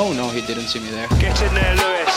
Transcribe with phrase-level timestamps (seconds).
[0.00, 1.06] Oh no, he didn't see me there.
[1.20, 2.16] Get in there, Lewis.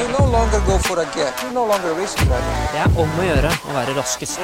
[0.00, 2.44] You no longer go for a gap, You no longer risk that.
[2.72, 4.40] Det er om å gjøre å være raskest.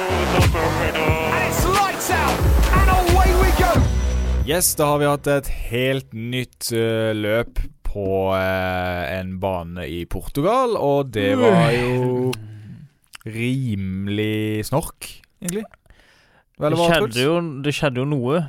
[4.45, 10.03] Yes, da har vi hatt et helt nytt uh, løp på uh, en bane i
[10.05, 12.29] Portugal, og det var jo
[13.25, 15.09] rimelig snork,
[15.41, 15.65] egentlig.
[16.61, 18.43] Vel, Det skjedde, jo, det skjedde jo noe.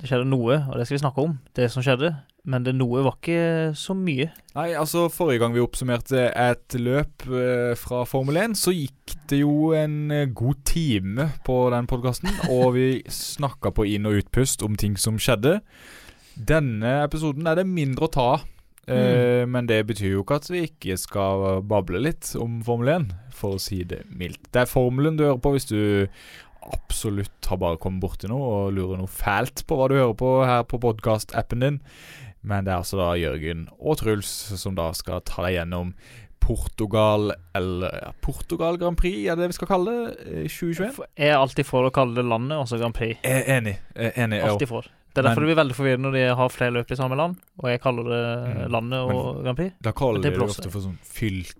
[0.00, 1.38] Det skjedde noe, og det skal vi snakke om.
[1.54, 2.10] Det som skjedde.
[2.50, 4.30] Men det noe var ikke så mye.
[4.56, 9.42] Nei, altså Forrige gang vi oppsummerte et løp eh, fra Formel 1, så gikk det
[9.44, 12.32] jo en eh, god time på den podkasten.
[12.54, 15.60] og vi snakka på inn- og utpust om ting som skjedde.
[16.34, 18.48] Denne episoden er det mindre å ta av.
[18.90, 23.10] Eh, Men det betyr jo ikke at vi ikke skal bable litt om Formel 1,
[23.36, 24.42] for å si det mildt.
[24.50, 25.78] Det er formelen du hører på hvis du
[26.70, 30.32] absolutt har bare kommet borti noe og lurer noe fælt på hva du hører på
[30.44, 31.78] her på podkast-appen din.
[32.42, 34.26] Men det er altså da Jørgen og Truls
[34.56, 35.94] som da skal ta deg gjennom
[36.40, 40.14] Portugal eller ja, Portugal Grand Prix, er det det vi skal kalle det?
[40.24, 41.02] eh, 2021?
[41.20, 43.20] Jeg er alltid for å kalle det landet, altså Grand Prix.
[43.22, 43.76] Jeg er enig.
[43.94, 44.40] Jeg er enig.
[44.48, 44.88] Alltid for.
[45.10, 47.16] Det er derfor Men- det blir veldig forvirrende når de har flere løp i samme
[47.18, 48.24] land, og jeg kaller det
[48.56, 48.70] Mm.
[48.72, 49.72] landet og Grand Prix.
[49.82, 51.54] Da kaller de det ofte for sånn fylke.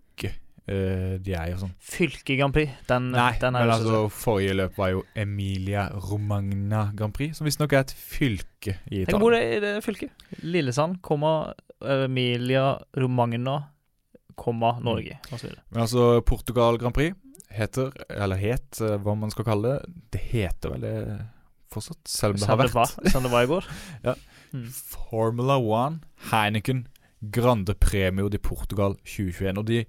[0.69, 2.75] Eh, de er jo sånn Fylke Grand Prix.
[2.87, 7.75] Den, Nei, den men altså forrige løp var jo Emilia Romagna Grand Prix, som visstnok
[7.75, 9.33] er et fylke i Italia.
[9.33, 10.29] det er i det fylket.
[10.45, 13.57] Lillesand, komma, Emilia Romagna,
[14.37, 15.39] komma, Norge, osv.
[15.39, 15.65] så videre.
[15.73, 17.17] Men altså, Portugal Grand Prix
[17.51, 20.95] heter, eller het, eh, hva man skal kalle det Det heter vel det
[21.71, 22.71] fortsatt, selv om det har vært.
[22.71, 23.67] det var, som det var i går.
[24.07, 24.15] Ja.
[24.51, 24.67] Mm.
[24.75, 26.87] Formula One, Heineken,
[27.31, 29.59] Grande Premio de Portugal 2021.
[29.59, 29.85] Og de,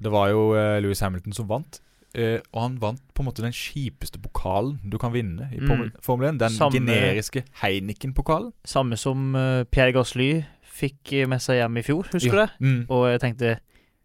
[0.00, 1.80] det var jo eh, Lewis Hamilton som vant.
[2.12, 5.68] Uh, og han vant på en måte den kjipeste pokalen du kan vinne i Mm.
[5.70, 6.38] Formel- Formel 1.
[6.42, 8.52] Den Samme- generiske Heineken-pokalen.
[8.68, 12.50] Samme som uh, Pierre Gasly fikk med seg hjem i fjor, husker du det?
[12.60, 13.54] Mm, Og jeg tenkte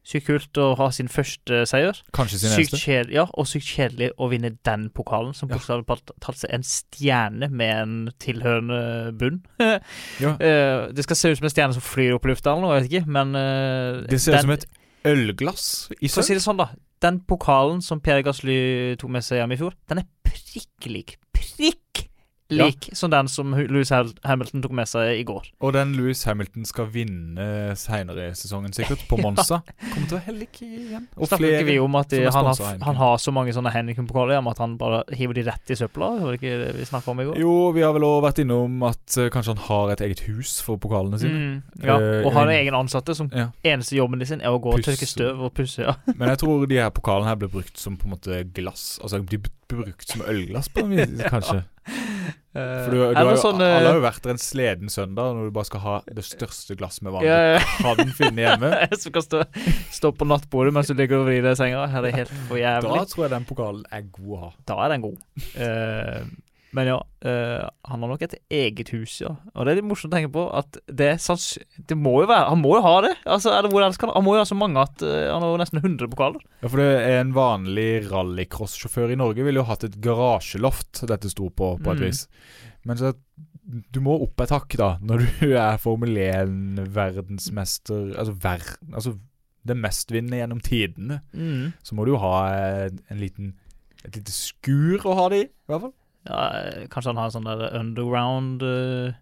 [0.08, 2.00] sykt kult å ha sin første seier.
[2.16, 3.12] kanskje sin Sykt eneste.
[3.12, 5.58] ja, og sykt kjedelig å vinne den pokalen, som Ja.
[5.60, 9.42] talt tatt seg en stjerne med en tilhørende bunn.
[10.24, 10.32] Ja.
[10.40, 12.80] uh, det skal se ut som en stjerne som flyr opp i lufta eller noe,
[12.80, 14.66] jeg vet ikke, men uh, Det ser ut som et
[15.08, 16.72] ølglass i For å si det sånn, da.
[17.04, 21.18] Den pokalen som Per Gasly tok med seg hjem i fjor, den er prikk lik.
[21.36, 22.08] Prikk
[22.50, 25.50] lik som den som Louis Hamilton tok med seg i går.
[25.64, 29.62] Og den Louis Hamilton skal vinne seinere i sesongen, sikkert, på Monza.
[29.94, 31.08] Kommer til å helle igjen.
[31.18, 34.40] Og Snakker ikke vi om at de, han, har, han har så mange sånne Heineken-pokaler
[34.40, 36.10] Om at han bare hiver de rett i søpla?
[36.22, 37.40] Var det ikke det vi snakka om i går?
[37.42, 40.58] Jo, vi har vel også vært innom at uh, kanskje han har et eget hus
[40.66, 41.38] for pokalene sine.
[41.38, 43.50] Mm, ja, uh, og har en- egen ansatte som Ja.
[43.68, 45.84] eneste jobben sin er å gå og tørke støv og pusse.
[45.84, 45.98] Ja.
[46.18, 48.98] Men jeg tror de her pokalene her blir brukt som på en måte glass.
[49.04, 51.64] Altså de blir brukt som ølglass, på en vis, kanskje.
[52.58, 55.36] For du, du har jo, sånn Alle har eh, jo vært der en sleden søndag
[55.38, 57.62] når du bare skal ha det største glasset med vann ja, ja.
[57.62, 58.72] du kan finne hjemme.
[59.02, 59.44] Som kan stå,
[59.94, 61.86] stå på nattbordet mens du ligger og vrir deg i senga.
[61.92, 62.98] Det er helt for jævlig.
[62.98, 64.52] Da tror jeg den pokalen er god å ha.
[64.72, 65.24] Da er den god.
[65.54, 66.22] Eh,
[66.76, 69.30] men ja, eh, han har nok et eget hus, ja.
[69.56, 71.46] Og det er litt morsomt å tenke på at det sanns...
[71.88, 73.14] Det må jo være Han må jo ha det.
[73.26, 75.42] Altså, er det hvor ellers kan Han må jo ha så mange at eh, han
[75.46, 76.44] har nesten 100 pokaler.
[76.62, 81.32] Ja, for det er En vanlig rallycross-sjåfør i Norge ville jo hatt et garasjeloft dette
[81.32, 82.06] sto på, på et Mm.
[82.10, 82.26] vis.
[82.88, 83.14] Men så
[83.68, 88.64] du må opp et hakk, da, når du er Formel 1-verdensmester Altså, ver,
[88.94, 89.16] altså
[89.68, 91.18] det mestvinnende gjennom tidene.
[91.36, 91.74] Mm.
[91.84, 92.36] Så må du jo ha
[92.88, 93.50] en, en liten
[94.06, 95.92] et lite skur å ha det i, i hvert fall.
[96.28, 99.16] Ja, eh, kanskje han har sånn der underground eh,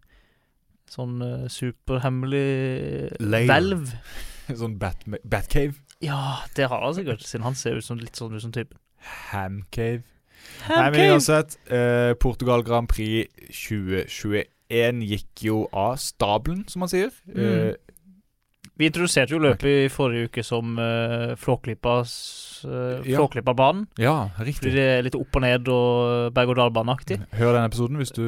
[0.91, 3.89] Sånn eh, superhemmelig hvelv.
[4.61, 5.79] Sånn Bat Batcave.
[6.03, 8.77] Ja, det har han sikkert, siden han ser ut som litt sånn ut som typen.
[9.31, 10.03] Hamcave.
[10.69, 17.09] Nei, men uansett, eh, Portugal Grand Prix 2021 gikk jo av stabelen, som man sier.
[17.25, 17.41] Mm.
[17.41, 17.94] Eh,
[18.77, 22.11] Vi introduserte jo løpet i forrige uke som uh, Flåklypas
[22.67, 23.21] uh, Ja.
[23.97, 24.57] ja, riktig.
[24.59, 27.21] Fordi det er litt opp og ned og berg-og-dal-baneaktig.
[27.39, 28.23] Hør den episoden hvis du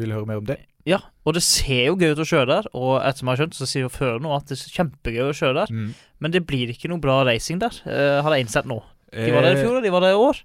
[0.00, 0.56] vil høre mer om det.
[0.88, 3.42] Ja, og det ser jo gøy ut å kjøre der, og etter som jeg har
[3.42, 5.90] skjønt, så sier jo føreren nå at det er kjempegøy å kjøre der, Mm.
[6.24, 8.80] men det blir ikke noe bra racing der, uh, har jeg innsett nå.
[9.12, 10.40] De var der i Eh, fjor, og de var der i år.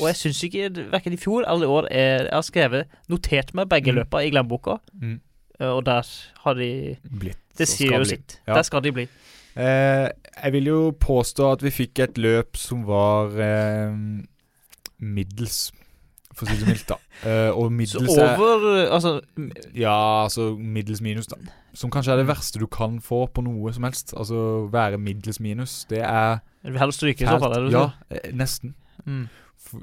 [0.00, 3.52] Og jeg syns ikke verken i fjor eller i år er, Jeg har skrevet, notert
[3.54, 3.98] meg begge Mm.
[4.04, 5.20] løpa i glemmeboka, Mm.
[5.62, 6.08] Eh, og der
[6.44, 6.70] har de
[7.06, 7.38] Blitt.
[7.58, 8.40] Det sier jo sitt.
[8.48, 8.56] Ja.
[8.58, 9.06] Der skal de bli.
[9.52, 10.08] Eh,
[10.42, 13.92] jeg vil jo påstå at vi fikk et løp som var eh,
[15.02, 15.66] middels,
[16.32, 16.96] for å si det mildt, da.
[17.28, 19.10] Eh, og Så middels er over Altså
[19.76, 21.36] Ja, altså middels minus, da.
[21.76, 24.14] Som kanskje er det verste du kan få på noe som helst.
[24.16, 25.82] Altså være middels minus.
[25.90, 27.68] Det er Du vil helst stryke i så fall.
[27.72, 28.74] Ja, eh, nesten.
[29.04, 29.28] Mm.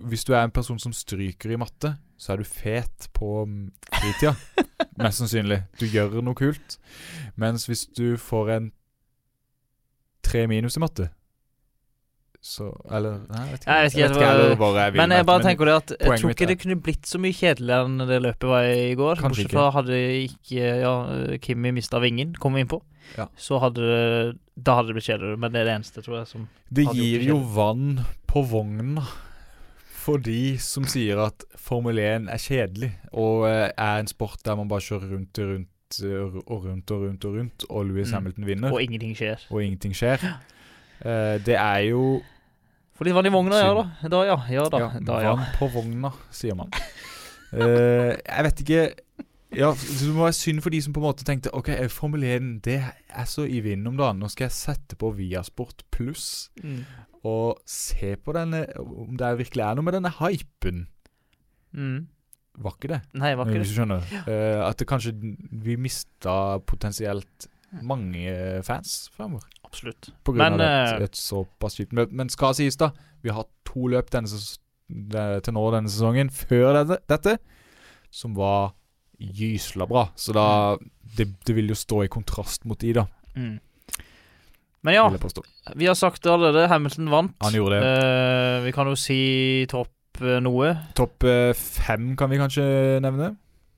[0.10, 3.69] Hvis du er en person som stryker i matte, så er du fet på mm,
[3.95, 4.33] fritida.
[5.00, 5.62] Mest sannsynlig.
[5.80, 6.75] Du gjør noe kult.
[7.39, 8.68] Mens hvis du får en
[10.25, 11.07] tre minus i matte
[12.42, 13.74] så Eller Nei, jeg vet ikke.
[13.74, 16.21] Jeg vet ikke, jeg vet ikke hvor jeg Men jeg bare tenker det at jeg
[16.21, 19.19] tror ikke det kunne blitt så mye kjedeligere enn det løpet var i går.
[19.19, 20.94] Kanskje Bortsett fra hadde ikke ja,
[21.44, 22.80] Kimmy mista vingen, kom vi inn på,
[23.18, 23.27] Ja.
[23.36, 25.39] så hadde Da hadde det blitt kjedeligere.
[25.44, 29.04] Men det er det eneste, tror jeg, som Det gir jo vann på vogna
[30.00, 34.56] for de som sier at Formel 1 er kjedelig, og eh, er en sport der
[34.60, 38.07] man bare kjører rundt og rundt eh, og rundt og rundt og rundt, og Louis
[38.10, 38.13] Mm.
[38.18, 39.46] Hamilton vinner, Og ingenting skjer.
[39.51, 40.24] og ingenting skjer.
[41.01, 42.22] Eh, det er jo
[43.00, 43.84] Få litt vann i vogna, ja da.
[44.12, 44.36] Da, ja.
[44.51, 44.80] Ja da.
[44.84, 45.36] ja, da, ja.
[45.36, 46.69] vann på vogna, sier man.
[47.54, 48.81] Eh, jeg vet ikke
[49.57, 52.50] Ja, Det må være synd for de som på en måte tenkte Ok, Formel 1
[52.68, 54.19] det er så i vinden om dagen.
[54.22, 56.84] Nå skal jeg sette på Viasport pluss Mm.
[57.27, 60.86] Og se på denne Om det virkelig er noe med denne hypen.
[61.75, 62.07] Mm.
[62.60, 63.01] Var ikke det?
[63.19, 64.06] Nei, var ikke Hvis du skjønner.
[64.24, 65.13] Eh, at det kanskje
[65.63, 67.50] vi mista potensielt
[67.86, 69.45] mange fans fremover.
[69.63, 70.10] Absolutt.
[70.25, 72.12] På grunn Men, av et, eh, et såpass kjipt løp.
[72.12, 72.92] Men skal sies, da.
[73.21, 74.27] Vi har hatt to løp denne
[75.45, 77.38] til nå denne sesongen før dette, dette
[78.10, 78.74] som var
[79.19, 80.07] gysla bra.
[80.16, 80.77] Så da
[81.16, 83.06] det, det vil jo stå i kontrast mot de, da.
[83.36, 83.60] Mm.
[84.86, 85.06] Men ja,
[85.76, 86.70] vi har sagt det allerede.
[86.72, 87.36] Hamilton vant.
[87.44, 87.92] Han gjorde det.
[87.92, 89.20] Uh, vi kan jo si
[89.72, 90.72] topp uh, noe.
[90.96, 92.66] Topp uh, fem kan vi kanskje
[93.04, 93.34] nevne.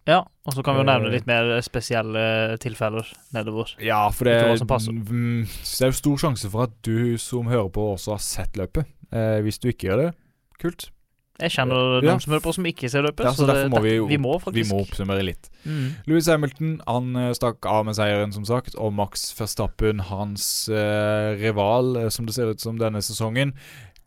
[0.10, 3.06] Ja, og så kan vi jo nevne litt mer spesielle tilfeller
[3.36, 3.70] nedover.
[3.84, 4.96] Ja, for det, passer.
[4.96, 8.58] mm, det er jo stor sjanse for at du som hører på, også har sett
[8.58, 8.90] løpet.
[9.14, 10.10] Eh, hvis du ikke gjør det,
[10.62, 10.90] kult.
[11.42, 12.12] Jeg kjenner Ja.
[12.12, 14.18] noen som hører på som ikke ser løpet, Ja, så derfor må vi jo- vi
[14.18, 15.50] må Vi må oppsummere litt.
[15.66, 15.96] Mm.
[16.08, 18.76] Louis Hamilton han eh, stakk av med seieren, som sagt.
[18.78, 23.54] Og Max Verstappen, hans eh, rival, eh, som det ser ut som denne sesongen,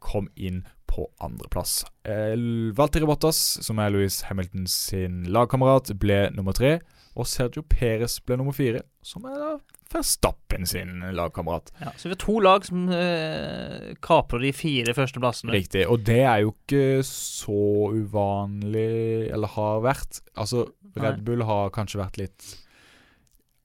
[0.00, 1.84] kom inn på andreplass.
[2.04, 2.36] Eh,
[2.76, 6.80] Valtteri Bottas, som er Louis Hamilton sin lagkamerat, ble nummer tre.
[7.14, 9.52] Og Sergio Perez ble nummer fire, som er da
[9.94, 11.70] Verstappen sin lagkamerat.
[11.78, 15.54] Ja, så vi har to lag som eh, kaprer de fire førsteplassene.
[15.54, 15.84] Riktig.
[15.86, 20.18] Og det er jo ikke så uvanlig, eller har vært.
[20.34, 20.66] Altså,
[20.98, 21.22] Red.
[21.26, 22.48] Bull har kanskje vært litt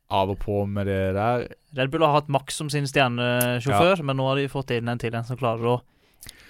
[0.10, 1.48] av og på med det der.
[1.78, 5.02] Red Bull har hatt Max som sin stjernesjåfør, men nå har de fått inn en
[5.02, 5.80] til en som klarer å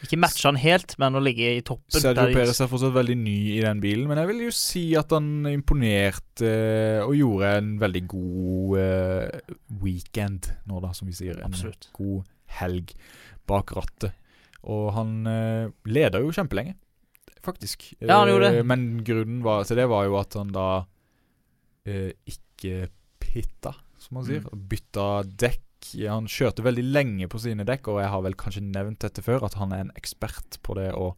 [0.05, 1.91] ikke matche han helt, men å ligge i toppen.
[1.91, 5.11] Sergio Perez er fortsatt veldig ny i den bilen, men jeg vil jo si at
[5.15, 11.41] han imponerte eh, og gjorde en veldig god eh, weekend nå, da, som vi sier.
[11.41, 11.89] En Absolutt.
[11.97, 12.29] god
[12.59, 12.93] helg
[13.49, 14.15] bak rattet.
[14.71, 16.77] Og han eh, leder jo kjempelenge,
[17.43, 17.89] faktisk.
[17.99, 18.65] Ja, han gjorde det.
[18.71, 20.69] Men grunnen var, til det var jo at han da
[21.89, 22.83] ikke
[23.17, 24.43] pitta, som man sier.
[24.45, 24.67] Mm.
[24.69, 25.65] Bytta dekk.
[25.95, 29.21] Ja, Han kjørte veldig lenge på sine dekk, og jeg har vel kanskje nevnt dette
[29.25, 31.15] før, at han er en ekspert på det å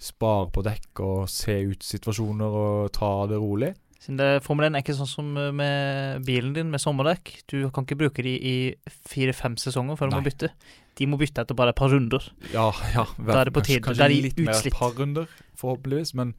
[0.00, 3.74] spare på dekk og se ut situasjoner og ta det rolig.
[4.04, 7.30] Siden det, Formel 1 er ikke sånn som eh, med bilen din med sommerdekk.
[7.48, 8.54] Du kan ikke bruke de i
[9.08, 10.50] fire-fem sesonger før du må bytte.
[10.98, 12.26] De må bytte etter bare et par runder.
[12.52, 13.06] Ja, ja.
[13.16, 13.84] Da er det på kanskje- tide.
[13.86, 15.26] Kanskje Da er de litt mer et par runder,
[15.56, 16.14] forhåpentligvis.
[16.14, 16.34] Men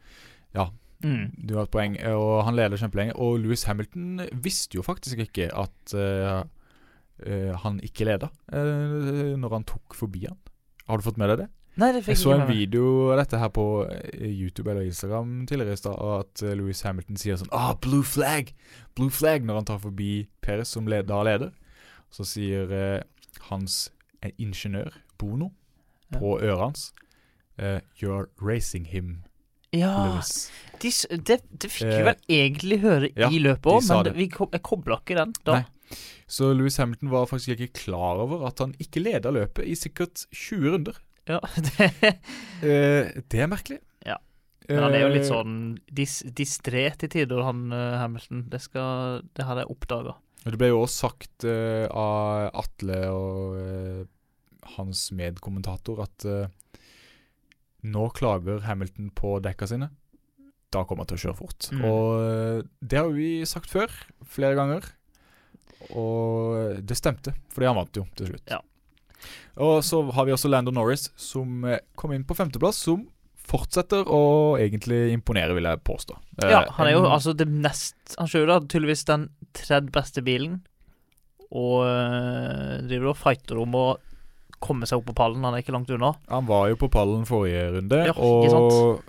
[1.03, 1.31] Mm.
[1.45, 1.97] du har et poeng.
[2.15, 3.13] Og han leder kjempelenge.
[3.19, 6.43] Og Louis Hamilton visste jo faktisk ikke at eh,
[7.63, 10.37] han ikke leda eh, når han tok forbi han.
[10.89, 11.49] Har du fått med deg det?
[11.77, 15.75] Nei, det Jeg så en video av dette her på eh, YouTube eller Instagram tidligere
[15.75, 18.53] i stad, at eh, Louis Hamilton sier sånn Ah, blue flag!
[18.95, 19.43] Blue flag!
[19.43, 21.51] Når han tar forbi Perez, som led, da leder.
[22.15, 23.01] Så sier eh,
[23.49, 23.89] hans
[24.21, 25.51] eh, ingeniør, Bono,
[26.13, 26.19] Ja.
[26.21, 26.93] på øret hans
[27.57, 29.23] eh, You're racing him,
[29.73, 30.21] Ja,
[30.79, 30.91] de,
[31.27, 34.13] det, det fikk vi Eh, vel egentlig høre i løpet òg, men det.
[34.15, 35.57] vi kom, jeg kobla ikke den da.
[35.59, 35.65] Nei.
[36.27, 40.25] Så Louis Hamilton var faktisk ikke klar over at han ikke leda løpet i sikkert
[40.33, 41.01] 20 runder.
[41.29, 41.91] Ja, det,
[42.65, 43.81] Eh, det er merkelig.
[44.05, 44.15] Ja.
[44.69, 45.55] men han er jo litt Eh, sånn
[45.91, 48.45] dis, distré til tider, han eh, Hamilton.
[48.49, 50.15] Det, skal, det hadde jeg oppdaga.
[50.45, 54.01] Det ble jo også sagt eh, av Atle og eh,
[54.77, 56.81] hans medkommentator at eh,
[57.85, 59.89] nå klager Hamilton på dekka sine.
[60.73, 61.67] Da kommer han til å kjøre fort.
[61.73, 61.83] Mm.
[61.89, 63.91] Og det har vi sagt før,
[64.25, 64.87] flere ganger.
[65.93, 68.45] Og det stemte, fordi han vant jo til slutt.
[68.49, 68.61] Ja.
[69.61, 73.05] Og så har vi også Lando Norris, som eh, kom inn på femteplass, som
[73.45, 76.17] fortsetter å egentlig imponere, vil jeg påstå.
[76.43, 80.23] Eh, Ja, han er jo altså det nest Han kjører da tydeligvis den tredje beste
[80.25, 80.63] bilen,
[81.55, 83.85] og øh, driver og fighter om å
[84.65, 85.43] komme seg opp på pallen.
[85.45, 86.13] Han er ikke langt unna.
[86.31, 89.03] Han var jo på pallen forrige runde, Ja, og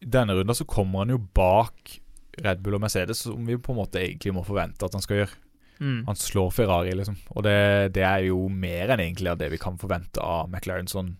[0.00, 1.98] denne runden så kommer han jo bak
[2.38, 5.22] Red Bull og Mercedes, som vi på en måte egentlig må forvente at han skal
[5.22, 5.36] gjøre.
[5.78, 6.02] Mm.
[6.08, 7.18] Han slår Ferrari, liksom.
[7.34, 7.58] Og det,
[7.96, 11.14] det er jo mer enn egentlig av det vi kan forvente av McLaren sånn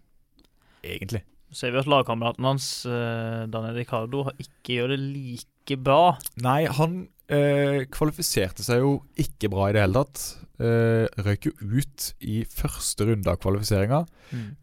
[0.87, 1.23] egentlig.
[1.55, 6.19] ser vi at lagkameraten hans, uh, Daniel Ricardo, ikke gjør det like bra.
[6.45, 7.00] Nei, han
[7.33, 10.27] uh, kvalifiserte seg jo ikke bra i det hele tatt.
[10.59, 14.03] Uh, røyk jo ut i første runde av kvalifiseringa.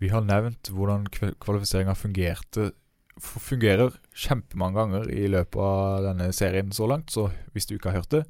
[0.01, 2.73] Vi har nevnt hvordan kvalifiseringa fungerte
[3.21, 8.01] fungerer kjempemange ganger i løpet av denne serien så langt, så hvis du ikke har
[8.01, 8.25] hørt det,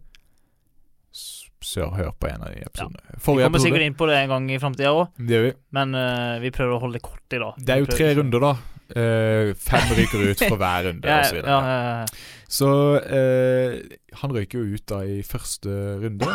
[1.16, 3.02] s- sør hør på en av de episodene.
[3.16, 5.54] Vi Forrige kommer sikkert inn på det en gang i framtida òg, vi.
[5.74, 7.56] men uh, vi prøver å holde det kort i dag.
[7.58, 8.52] Det er jo tre runder, da.
[8.86, 11.40] Uh, fem ryker ut for hver runde, Ja, osv.
[11.40, 12.06] så ja, ja, ja.
[12.56, 12.70] Så
[13.02, 16.30] uh, han røyker jo ut da i første runde.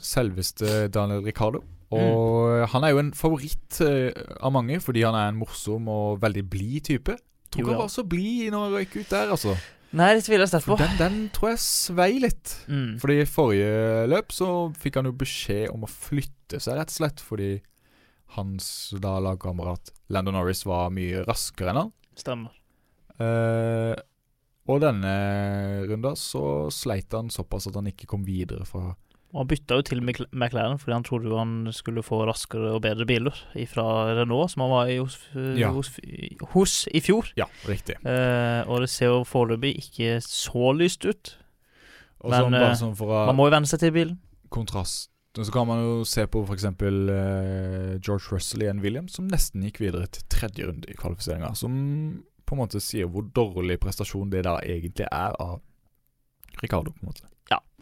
[0.00, 1.60] Selveste Daniel Ricardo.
[1.92, 6.46] Og han er jo en favoritt av mange fordi han er en morsom og veldig
[6.48, 7.18] blid type.
[7.52, 9.52] Tror Jo, han var så blid når han røyk ut der, altså.
[9.92, 10.76] Nei, det tviler jeg sterkt på.
[10.80, 12.54] den, den tror jeg svei litt.
[12.64, 12.96] Mm.
[13.02, 14.48] Fordi i forrige løp så
[14.80, 17.20] fikk han jo beskjed om å flytte seg, rett og slett.
[17.20, 17.50] Fordi
[18.38, 18.66] hans
[19.04, 21.92] da lagkamerat Landon Norris var mye raskere enn han.
[22.16, 22.56] Stemmer.
[23.20, 23.94] Eh,
[24.72, 25.12] og denne
[25.88, 28.94] runda så sleit han såpass at han ikke kom videre fra
[29.32, 32.74] Og han bytta jo til Mc- McLaren fordi han trodde jo han skulle få raskere
[32.74, 33.32] og bedre biler
[33.70, 33.84] fra
[34.18, 35.70] Renault, som han var i hos, eh, Ja.
[35.72, 35.88] hos,
[36.52, 37.30] hos i fjor.
[37.36, 37.96] Ja, riktig.
[38.04, 41.36] Eh, og det ser jo foreløpig ikke så lyst ut.
[42.20, 44.18] Og Men, sånn eh, sånn for å Man må jo venne seg til bilen.
[44.50, 46.64] kontrast Så kan man jo se på f.eks.
[46.64, 51.54] Eh, George Russell i en Williams, som nesten gikk videre til tredje runde i kvalifiseringa.
[51.56, 55.62] Som på en måte sier hvor dårlig prestasjon det da egentlig er av
[56.60, 56.92] Ricardo.
[56.92, 57.24] på en måte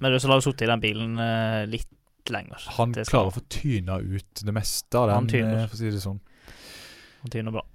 [0.00, 1.88] Men så har jo sitte i den bilen eh, litt
[2.30, 2.62] lenger.
[2.76, 5.62] Han skal klarer å få tyna ut det meste av Han den, tyner.
[5.64, 6.21] eh, for å si det sånn.
[7.23, 7.66] Han tyner bra.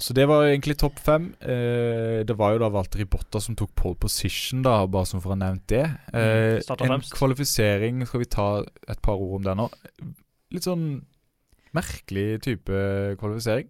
[0.00, 1.28] Så det var egentlig topp fem.
[1.40, 5.30] Eh, det var jo da Walter Botta som tok pole position, da, bare som for
[5.30, 5.84] å ha nevnt det.
[6.12, 7.12] Eh, Mm, en fremst.
[7.14, 9.68] kvalifisering, skal vi ta et par ord om det nå?
[10.50, 11.04] Litt sånn
[11.76, 12.80] merkelig type
[13.20, 13.68] kvalifisering.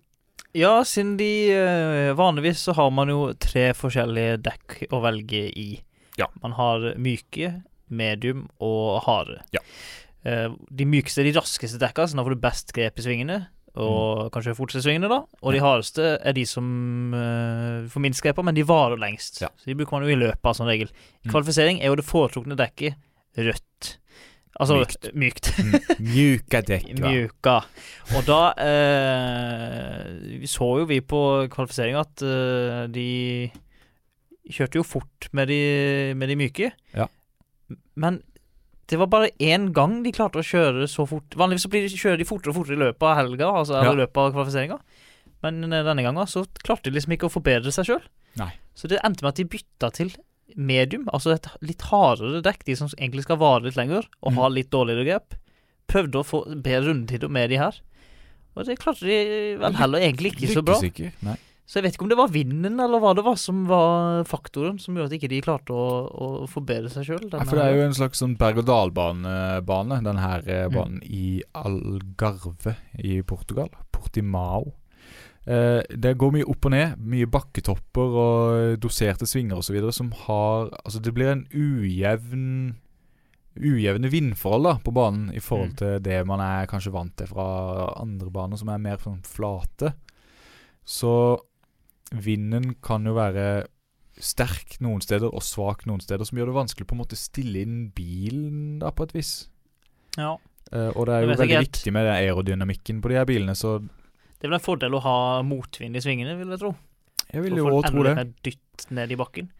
[0.55, 5.81] Ja, siden de eh, Vanligvis så har man jo tre forskjellige dekk å velge i.
[6.21, 6.29] Ja.
[6.45, 7.55] Man har myke,
[7.91, 9.41] medium og harde.
[9.57, 9.63] Ja.
[10.29, 13.41] Eh, de mykeste er de raskeste dekka, så da får du best grep i svingene.
[13.81, 15.21] Og kanskje forteste svingene, da.
[15.47, 15.65] Og de Mm.
[15.65, 16.65] Hardeste er de som
[17.15, 19.39] uh, får minst grep men de varer lengst.
[19.45, 19.49] Ja.
[19.57, 20.91] Så de bruker man jo i løpet av som regel.
[21.23, 21.31] Mm.
[21.31, 22.99] Kvalifisering er jo det foretrukne dekket
[23.39, 23.93] rødt.
[24.61, 25.07] Altså Mykt.
[25.15, 25.53] mykt.
[25.63, 26.91] Mm, Mjuka dekk.
[26.99, 27.57] Mjuka.
[28.19, 31.23] Og da uh, så jo vi på
[31.55, 32.27] kvalifisering at
[32.91, 33.09] de
[34.53, 35.61] kjørte jo fort med de,
[36.19, 36.71] med de myke.
[36.97, 37.07] Ja.
[37.97, 38.23] Men
[38.91, 41.37] det var bare én gang de klarte å kjøre så fort.
[41.39, 43.93] Vanligvis så blir de, kjører de fortere og fortere i løpet av helga, altså Ja.
[43.95, 44.81] løpet av kvalifiseringa.
[45.43, 48.03] Men eh, denne gangen så klarte de liksom ikke å forbedre seg sjøl.
[48.75, 50.11] Så det endte med at de bytta til
[50.57, 54.37] medium, altså et litt hardere dekk, de som egentlig skal vare litt lenger og Mm.
[54.41, 55.35] ha litt dårligere grep.
[55.91, 57.75] Prøvde å få bedre rundetider med de her.
[58.57, 60.75] Og det klarte de vel heller egentlig ikke så bra.
[60.81, 61.13] Lykkes ikke.
[61.23, 61.37] Nei.
[61.71, 64.81] Så jeg vet ikke om det var vinden eller hva det var som var faktoren
[64.83, 67.29] som gjorde at ikke de klarte å, å forbedre seg sjøl.
[67.31, 70.75] Ja, for det er jo en slags sånn berg-og-dal-bane, den her eh, Mm.
[70.75, 73.71] banen i Algarve i Portugal.
[73.95, 74.73] Portimao.
[75.47, 79.79] Eh, det går mye opp og ned, mye bakketopper og doserte svinger osv.
[79.95, 82.75] som har Altså, det blir en ujevn
[83.61, 85.77] Ujevne vindforhold da på banen i forhold Mm.
[85.77, 89.93] til det man er kanskje vant til fra andre baner, som er mer sånn flate.
[90.87, 91.39] Så
[92.11, 93.67] vinden kan jo være
[94.21, 97.63] sterk noen steder og svak noen steder, som gjør det vanskelig på en måte stille
[97.65, 99.33] inn bilen da på et vis.
[100.19, 100.35] Ja.
[100.71, 101.71] Uh, og det er jo veldig helt.
[101.71, 105.17] viktig med aerodynamikken på de her bilene, så Det er vel en fordel å ha
[105.47, 106.75] motvind i svingene, vil jeg tro.
[107.33, 108.29] jeg vil jo òg tro det.
[108.45, 109.51] dytt ned i bakken.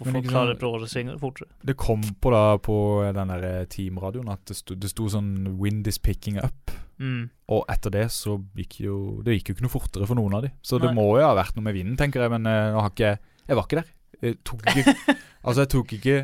[0.00, 1.50] For folk klarer bråere svinger fortere.
[1.60, 2.76] Det kom på da på
[3.12, 6.72] den der eh, teamradioen at det sto, det sto sånn 'Wind is picking up'.
[7.00, 7.22] Mm.
[7.56, 10.42] Og etter det så gikk jo Det gikk jo ikke noe fortere for noen av
[10.44, 10.50] de.
[10.62, 12.92] Så det må jo ha vært noe med vinden, tenker jeg, men uh, nå har
[12.92, 13.88] ikke jeg Jeg var ikke der.
[14.20, 14.94] Jeg tok ikke
[15.46, 16.18] Altså, jeg tok ikke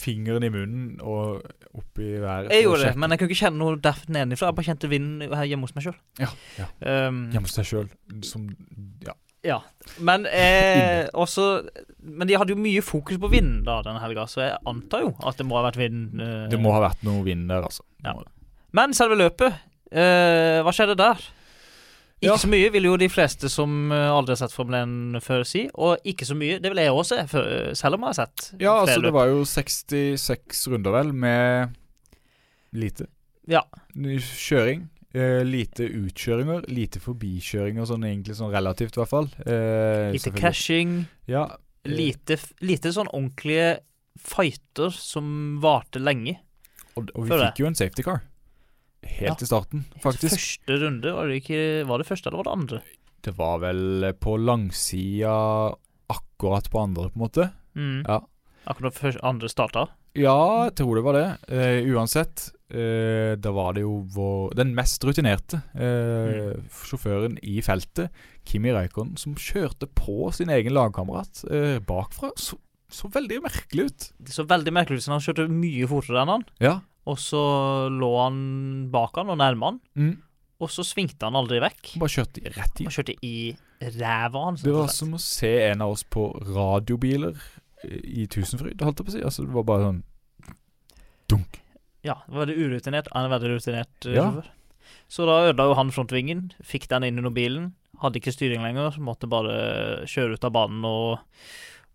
[0.00, 1.42] fingeren i munnen og
[1.76, 2.46] opp i været.
[2.54, 4.48] Jeg gjorde det, men jeg kunne ikke kjenne noe der nedenfra.
[4.48, 5.96] Jeg bare kjente vinden her hjemme hos meg sjøl.
[6.22, 6.68] Ja, ja.
[7.10, 7.90] Um, Hjemme hos deg sjøl.
[8.24, 8.46] Som
[9.04, 9.12] Ja.
[9.44, 9.58] Ja.
[10.04, 11.44] Men eh, også
[12.04, 15.12] Men de hadde jo mye fokus på vind da denne helga, så jeg antar jo
[15.26, 16.14] at det må ha vært vind.
[16.20, 17.84] eh, Det må ha vært noe vind der, altså.
[18.04, 18.14] Ja.
[18.76, 19.56] Men selve løpet,
[19.92, 21.20] eh, hva skjedde der?
[22.20, 22.36] Ikke Ja.
[22.36, 24.76] så mye, vil jo de fleste som eh, aldri har sett Formel
[25.16, 25.62] 1 før si.
[25.74, 28.74] Og ikke så mye, det vil jeg også se, selv om jeg har sett Ja,
[28.82, 29.06] altså løp.
[29.08, 31.76] det var jo 66 runder, vel, med
[32.76, 33.06] lite
[33.48, 33.62] Ja.
[33.96, 34.88] kjøring.
[35.12, 39.26] Eh, lite utkjøringer, lite forbikjøringer, sånn egentlig sånn relativt, i hvert fall.
[39.44, 41.48] Eh, Lite cashing, Ja,
[41.84, 43.80] lite, lite sånn ordentlige
[44.18, 46.36] fighter som varte lenge.
[46.96, 48.20] og, og vi fikk jo en safety car.
[49.06, 50.36] Helt i starten, faktisk.
[50.36, 52.80] Første runde, var det ikke Var det første eller var det andre?
[53.20, 55.32] Det var vel på langsida
[56.10, 57.48] akkurat på andre, på en måte.
[57.76, 58.04] Mm.
[58.06, 58.20] Ja.
[58.70, 59.86] Akkurat før andre starta.
[60.18, 61.26] Ja, jeg tror det var det.
[61.52, 68.10] Uh, uansett, uh, da var det jo vår, den mest rutinerte eh, sjåføren i feltet,
[68.48, 71.44] Kimi Reikon, som kjørte på sin egen lagkamerat
[71.86, 72.32] bakfra.
[72.40, 72.58] Så,
[72.90, 74.06] så veldig merkelig ut.
[74.18, 75.04] Det så veldig merkelig ut.
[75.04, 76.46] som Han kjørte mye fortere enn han.
[76.62, 76.78] Ja.
[77.10, 77.40] Og så
[77.90, 78.36] lå han
[78.92, 79.80] bak han og nærma han.
[79.98, 80.12] Mm.
[80.60, 81.94] Og så svingte han aldri vekk.
[82.02, 82.86] Bare kjørte rett i.
[82.86, 83.34] Bare kjørte i
[83.96, 84.62] ræva hans.
[84.66, 87.32] Det var som å se en av oss på radiobiler
[87.86, 89.22] eh, i Tusenfryd, holdt jeg på å si.
[89.24, 90.02] Altså, det var bare sånn
[91.32, 91.60] dunk.
[92.04, 93.08] Ja, det var veldig urutinert.
[93.14, 94.28] Han er veldig rutinert eh, Ja.
[94.30, 94.50] sjåfør.
[95.10, 96.44] Så da ødela jo han frontvingen.
[96.62, 97.72] Fikk den inn under bilen.
[98.02, 98.94] Hadde ikke styring lenger.
[99.02, 101.18] Måtte bare kjøre ut av banen og,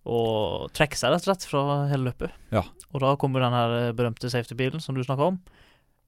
[0.05, 2.31] og trekke seg, rett og slett, fra hele løpet.
[2.53, 2.61] Ja.
[2.93, 5.39] Og da kommer den her eh, berømte safety-bilen som du snakka om.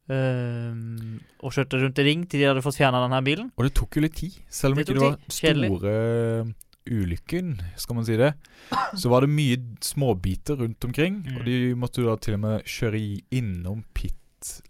[0.07, 3.49] Ehm, og kjørte rundt i ring til de hadde fått fjerna denne bilen.
[3.57, 5.35] Og det tok jo litt tid, selv om Det ikke det var tid.
[5.41, 5.69] Kjedelig.
[5.73, 6.53] store eh,
[6.87, 8.29] ulykken, skal man si det.
[9.01, 11.37] Så var det mye småbiter rundt omkring, Mm.
[11.37, 13.01] og de måtte jo da til og med kjøre
[13.35, 14.13] innom pit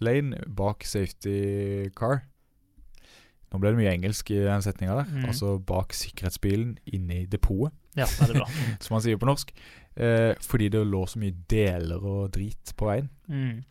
[0.02, 2.24] lane bak safety car.
[3.48, 5.12] Nå ble det mye engelsk i den setninga der.
[5.12, 5.28] Mm.
[5.32, 8.48] Altså bak sikkerhetsbilen inne i depotet, Ja, veldig bra.
[8.84, 9.54] som man sier på norsk.
[9.98, 13.08] Eh, fordi det lå så mye deler og drit på veien.
[13.32, 13.64] Mm.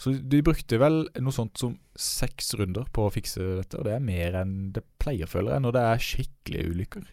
[0.00, 3.96] Så de brukte vel noe sånt som seks runder på å fikse dette, og det
[3.96, 7.10] er mer enn det pleier, føler jeg, når det er skikkelige ulykker.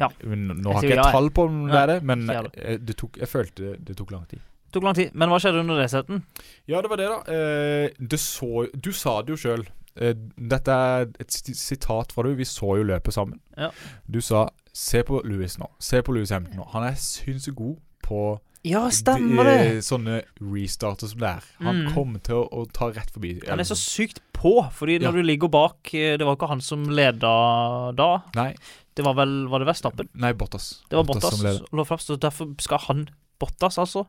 [0.00, 0.08] Ja.
[0.22, 2.96] Nå har jeg ikke jeg tall på om det ja, er det, men eh, det
[3.00, 4.44] tok, jeg følte det tok lang tid.
[4.70, 5.10] Tok lang tid.
[5.18, 6.22] Men hva skjedde under resetten?
[6.70, 7.18] Ja, det var det, da.
[7.34, 9.66] Eh, det så, du sa det jo sjøl.
[10.00, 12.34] Eh, dette er et sitat fra du.
[12.34, 13.40] Vi så jo løpet sammen.
[13.58, 13.70] Ja.
[14.10, 15.68] Du sa 'se på Louis nå'.
[15.78, 16.68] Se på Louis Hampton nå.
[16.72, 19.74] Han er sinnssykt god på Ja, stemmer det!
[19.74, 21.44] De, sånne restarter som det er.
[21.64, 21.92] Han Mm.
[21.94, 23.40] kommer til å, å ta rett forbi.
[23.48, 25.10] Han er så sykt på, fordi når Ja.
[25.12, 28.22] du ligger bak eh, Det var ikke han som leda da.
[28.34, 28.54] Nei,
[28.96, 30.08] Det var vel Var det Verstappen?
[30.14, 30.82] nei Bottas.
[30.90, 31.66] Det var Bottas Bottas som leda.
[32.18, 33.08] derfor skal han,
[33.40, 34.04] Bottas altså,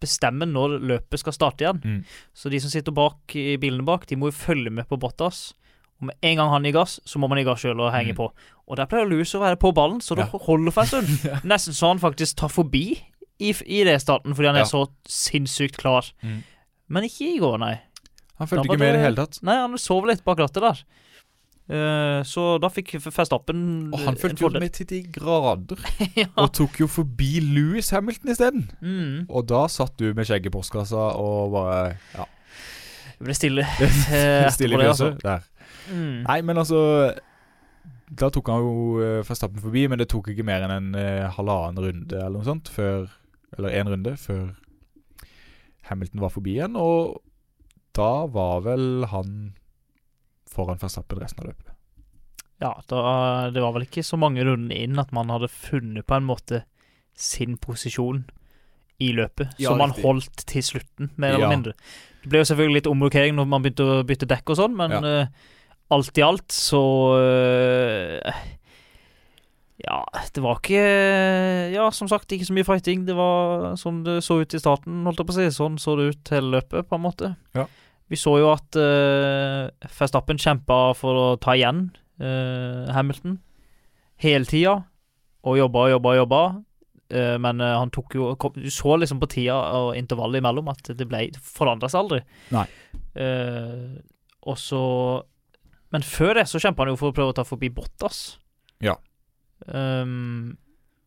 [0.00, 1.80] bestemmer når løpet skal starte igjen.
[1.84, 2.00] Mm.
[2.36, 5.50] Så de som sitter bak i bilene bak, de må jo følge med på Bottas.
[6.00, 8.12] Og med en gang han gir gass, så må man gi gass sjøl og henge
[8.14, 8.16] Mm.
[8.20, 8.30] på.
[8.68, 10.38] Og der pleier Louis å være på ballen, så det Ja.
[10.38, 11.08] holder for en stund.
[11.52, 13.00] Nesten så han faktisk tar forbi
[13.40, 14.62] i, i starten fordi han Ja.
[14.62, 16.04] er så sinnssykt klar.
[16.22, 16.42] Mm.
[16.88, 17.80] Men ikke i går, nei.
[18.38, 19.42] Han følte fulgte ikke med i det det- hele tatt.
[19.42, 20.84] Nei, han sov litt bak rattet der.
[21.66, 25.80] Eh, så da fikk Verstappen Og han en fulgte jo med til de grader,
[26.20, 26.28] ja.
[26.38, 28.68] og tok jo forbi Louis Hamilton isteden.
[28.78, 29.24] Mm.
[29.26, 31.80] Og da satt du med skjegget i postkassa og bare
[32.14, 32.28] Ja.
[33.16, 33.64] Det ble stille.
[34.14, 35.16] eh, Stille i fjøset.
[35.16, 35.16] altså.
[35.24, 35.48] Der.
[35.90, 36.22] Mm.
[36.26, 36.80] Nei, men altså
[38.10, 41.82] Da tok han jo Verstappen forbi, men det tok ikke mer enn en eh, halvannen
[41.82, 43.06] runde eller noe sånt før
[43.56, 44.50] Eller én runde før
[45.86, 47.20] Hamilton var forbi igjen, og
[47.94, 49.54] da var vel han
[50.56, 51.72] foran Verstappen resten av løpet.
[52.62, 53.00] Ja, da,
[53.52, 56.62] det var vel ikke så mange runder inn at man hadde funnet på en måte
[57.16, 58.24] sin posisjon
[59.04, 60.04] i løpet, Ja, som man riktig.
[60.08, 61.36] holdt til slutten, mer Ja.
[61.36, 61.72] eller mindre.
[62.22, 64.90] Det ble jo selvfølgelig litt omrokering når man begynte å bytte dekk og sånn, men
[64.90, 65.00] Ja.
[65.04, 65.26] uh,
[65.92, 66.80] alt i alt så
[67.20, 68.32] uh,
[69.84, 70.00] Ja,
[70.32, 70.80] det var ikke
[71.74, 73.04] Ja, som sagt, ikke så mye fighting.
[73.06, 75.48] Det var sånn det så ut i starten, holdt jeg på å si.
[75.52, 77.36] Sånn så det ut hele løpet, på en måte.
[77.54, 77.66] Ja.
[78.12, 79.66] Vi så jo at uh,
[79.98, 81.88] Verstappen kjempa for å ta igjen
[82.22, 83.40] uh, Hamilton
[84.22, 84.78] hele tida,
[85.46, 86.42] og jobba og jobba og jobba.
[87.10, 90.70] Uh, men uh, han tok jo kom, Du så liksom på tida og intervallet imellom
[90.70, 92.20] at det ble forandra seg aldri.
[92.54, 92.66] Nei.
[94.46, 94.80] Og så
[95.94, 98.36] Men før det så kjempa han jo for å prøve å ta forbi Bottas.
[98.84, 98.92] Ja.
[99.66, 100.58] Um,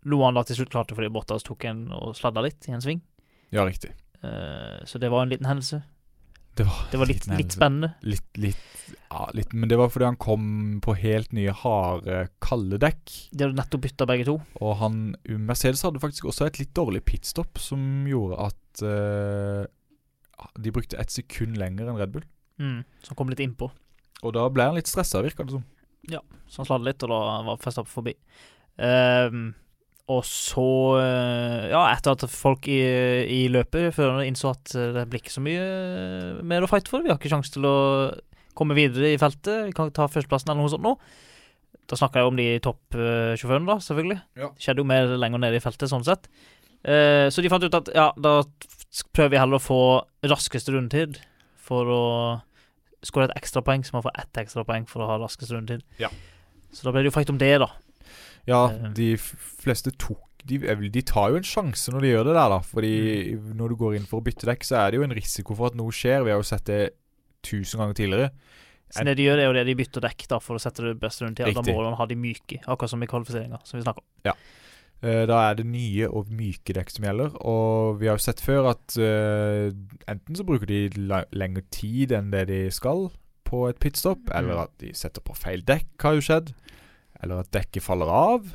[0.09, 2.83] Lo han da til slutt klarte fordi Bottas tok en og sladda litt i en
[2.83, 3.03] sving.
[3.53, 3.91] Ja, riktig.
[4.19, 5.83] Så det var en liten hendelse.
[6.57, 7.93] Det var, Det var litt, litt spennende.
[8.03, 10.43] Litt, litt, ja, litt Men det var fordi han kom
[10.83, 13.03] på helt nye, harde, kalde dekk.
[13.31, 14.35] De hadde nettopp bytta begge to.
[14.59, 19.63] Og han Mercedes hadde faktisk også et litt dårlig pitstop som gjorde at uh,
[20.59, 22.27] de brukte ett sekund lenger enn Red Bull.
[22.59, 23.71] Mm, han kom litt innpå.
[24.19, 25.65] Og da ble han litt stressa, virka det som.
[26.11, 28.15] Ja, Så han sladde litt, og da var Verstappen forbi.
[28.79, 29.53] Ehm,
[30.09, 30.65] og så
[30.97, 32.79] eh, Ja, etter at folk i,
[33.29, 37.05] i løpet Førerne innså at det blir ikke så mye eh, mer å fighte for.
[37.05, 37.77] Vi har ikke sjanse til å
[38.57, 39.69] komme videre i feltet.
[39.69, 40.95] Vi kan ikke ta førsteplassen eller noe sånt nå.
[41.89, 44.19] Da snakker jeg om de toppsjåførene, da, selvfølgelig.
[44.37, 44.49] Ja.
[44.53, 46.27] Det skjedde jo mer lenger nede i feltet, sånn sett.
[46.83, 48.33] Eh, så de fant ut at ja, da
[49.15, 49.79] prøver vi heller å få
[50.29, 51.17] raskeste rundetid
[51.69, 52.03] for å
[53.05, 55.85] skåre et ekstrapoeng, så man får ett ekstrapoeng for å ha raskeste rundetid.
[56.01, 56.11] Ja.
[56.75, 57.71] Så da ble det jo fight om det, da.
[58.47, 58.89] Ja, Eh.
[58.93, 60.57] de fleste tok de,
[60.89, 62.59] de tar jo en sjanse når de gjør det der, da.
[62.59, 65.53] Fordi når du går inn for å bytte dekk, så er det jo en risiko
[65.55, 66.23] for at noe skjer.
[66.25, 66.93] Vi har jo sett det
[67.43, 68.29] tusen ganger tidligere.
[68.89, 70.95] Så det de gjør, er jo det de bytter dekk da for å sette det
[70.99, 71.53] beste rundt til.
[71.53, 74.07] Da må de ha de myke, akkurat som i kvalifiseringa, som vi snakker om.
[74.25, 74.33] Ja.
[75.01, 77.35] Da er det nye og myke dekk som gjelder.
[77.45, 79.69] Og vi har jo sett før at uh,
[80.11, 80.89] enten så bruker de
[81.31, 83.11] lengre tid enn det de skal
[83.47, 84.35] på et pitstop, Mm.
[84.39, 86.51] eller at de setter på feil dekk, har jo skjedd.
[87.23, 88.47] Eller at dekket faller av.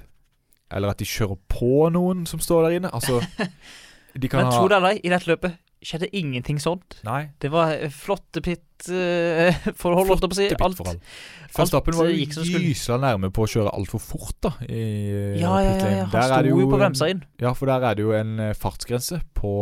[0.74, 2.92] Eller at de kjører på noen som står der inne.
[2.94, 3.20] Altså
[4.14, 6.98] De kan Men tro ha det eller ei, i dette løpet skjedde ingenting sånt.
[7.07, 7.27] Nei.
[7.42, 10.46] Det var eh, flotte pit-forhold, holdt jeg på å si.
[10.57, 10.81] Alt.
[10.81, 14.55] Førstappen Verstappen var eh, jo gikk gysla nærme på å kjøre altfor fort, da.
[14.64, 16.07] I eh, Ja, ja, ja, ja.
[16.14, 17.22] Han sto jo på bremsa inn.
[17.42, 19.53] Ja, for der er det jo en eh, fartsgrense på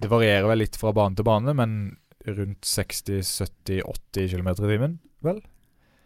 [0.00, 1.78] Det varierer vel litt fra bane til bane, men
[2.26, 5.40] rundt 60-70-80 km i timen, vel?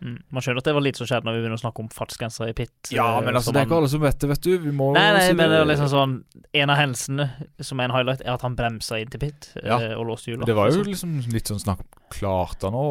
[0.03, 0.17] Mm.
[0.35, 2.51] Man skjønner at det var litt som skjedde når vi begynner å snakke om fartsgrenser
[2.51, 2.73] i pit.
[2.93, 4.51] Ja, eh, men altså, det er ikke alle som vet det, vet du.
[4.65, 6.15] Vi må Nei, nei, si men det er liksom sånn
[6.61, 7.27] En av hendelsene
[7.65, 9.79] som er en highlight, er at han bremsa inn til pit Ja.
[9.79, 10.45] eh, og låste hjula.
[10.51, 12.85] Det var jo liksom litt sånn snakk Klarte han å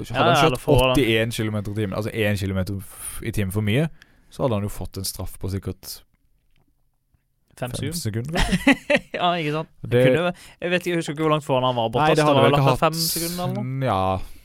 [0.00, 2.60] Hadde Ja, ja, han kjørt 81 km i timen, altså 1 km
[3.22, 3.86] i timen for mye,
[4.32, 6.00] så hadde han jo fått en straff på sikkert
[7.60, 8.40] Fem fem sekunder.
[8.40, 8.40] sekunder.
[9.18, 9.68] ja, ikke sant.
[9.84, 10.30] Det, Kunne,
[10.62, 11.90] jeg vet ikke, jeg husker ikke hvor langt foran han var.
[12.00, 13.86] nei, det hadde vel ikke hatt fem sekunder eller noe.
[13.90, 14.39] Ja.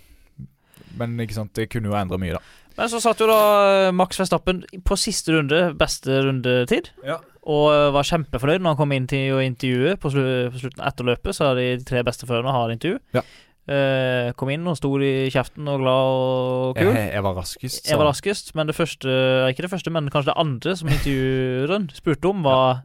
[0.99, 2.61] Men ikke sant, det kunne jo endra mye, da.
[2.75, 3.39] Men så satt jo da
[3.87, 6.91] eh, Max Verstappen på siste runde, beste rundetid.
[7.07, 7.21] Ja.
[7.47, 10.83] Og eh, var kjempefornøyd når han kom inn til å intervjue på, slu, på slutten
[10.83, 11.37] etter løpet.
[11.37, 12.99] Så de tre beste førerne har intervju.
[13.15, 13.23] Ja.
[13.65, 16.91] Eh, kom inn og sto i kjeften og glad og kul.
[16.91, 17.79] Jeg, jeg var raskest.
[17.79, 17.87] Så.
[17.89, 19.15] Jeg var raskest, men det første
[19.49, 22.83] Ikke det første, men kanskje det andre som intervjueren spurte om, var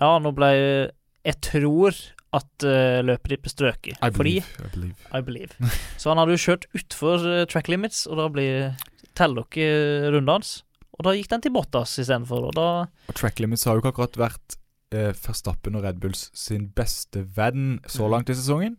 [0.00, 1.98] Ja, nå ble Jeg tror
[2.34, 3.96] at uh, løpet ditt ble strøket.
[4.02, 4.96] I Fordi believe, I believe.
[5.14, 5.72] I believe.
[5.98, 8.74] Så han hadde jo kjørt utfor uh, track limits, og da blir
[9.14, 10.62] teller dere runden hans.
[10.98, 12.66] Og da gikk den til Bottas istedenfor, og da
[13.08, 14.56] Og track limits har jo ikke akkurat vært
[14.94, 18.10] uh, Verstappen og Red Bulls sin beste venn så Mhm.
[18.12, 18.76] langt i sesongen.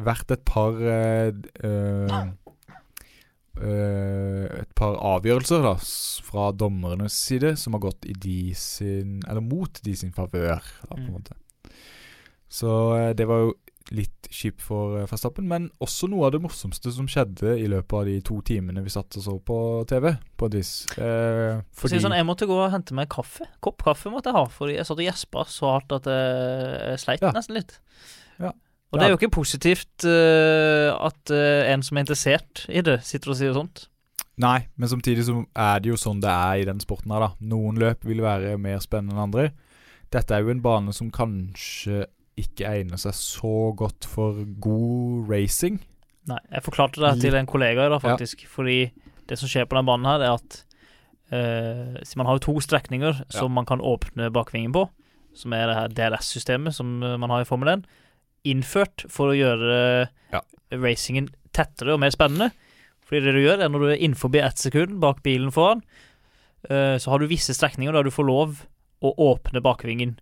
[0.00, 2.30] Vært et par uh, eh,
[3.60, 5.74] eh, Et par avgjørelser da
[6.24, 10.94] fra dommernes side som har gått i de sin Eller mot de sin favør, da,
[10.94, 11.12] på en Mm.
[11.18, 11.36] måte.
[12.50, 13.52] Så eh, det var jo
[13.94, 17.96] litt kjipt for eh, Verstappen, men også noe av det morsomste som skjedde i løpet
[17.98, 19.58] av de to timene vi satt og så på
[19.90, 20.72] TV, på et vis.
[20.98, 23.46] Eh, For å si det sånn, Jeg måtte gå og hente meg kaffe.
[23.62, 27.04] Kopp kaffe måtte jeg ha, fordi jeg satt og gjespa så hardt at jeg, jeg
[27.06, 27.32] sleit Ja.
[27.38, 27.78] nesten litt.
[28.38, 28.52] Ja.
[28.90, 32.96] Og det er jo ikke positivt uh, at uh, en som er interessert i det,
[33.06, 33.84] sitter og sier sånt.
[34.42, 37.28] Nei, men samtidig så er det jo sånn det er i den sporten her, da.
[37.52, 39.44] Noen løp vil være mer spennende enn andre.
[40.10, 42.08] Dette er jo en bane som kanskje
[42.40, 45.78] ikke egner seg så godt for god racing.
[46.30, 48.02] Nei, jeg forklarte det til en kollega i dag, Ja.
[48.12, 48.46] faktisk.
[48.48, 48.90] Fordi
[49.28, 50.64] det som skjer på den banen her, er at
[51.32, 54.88] uh, Man har jo to strekninger som man kan åpne bakvingen på,
[55.34, 57.84] som er det her DRS-systemet som eh, man har i Formel 1.
[58.50, 60.40] Innført for å gjøre Ja.
[60.72, 62.50] racingen tettere og mer spennende.
[63.06, 65.82] Fordi det du gjør, er når du er innenfor ett sekund bak bilen foran,
[66.70, 68.66] uh, så har du visse strekninger der du får lov
[69.02, 70.18] å åpne bakvingen.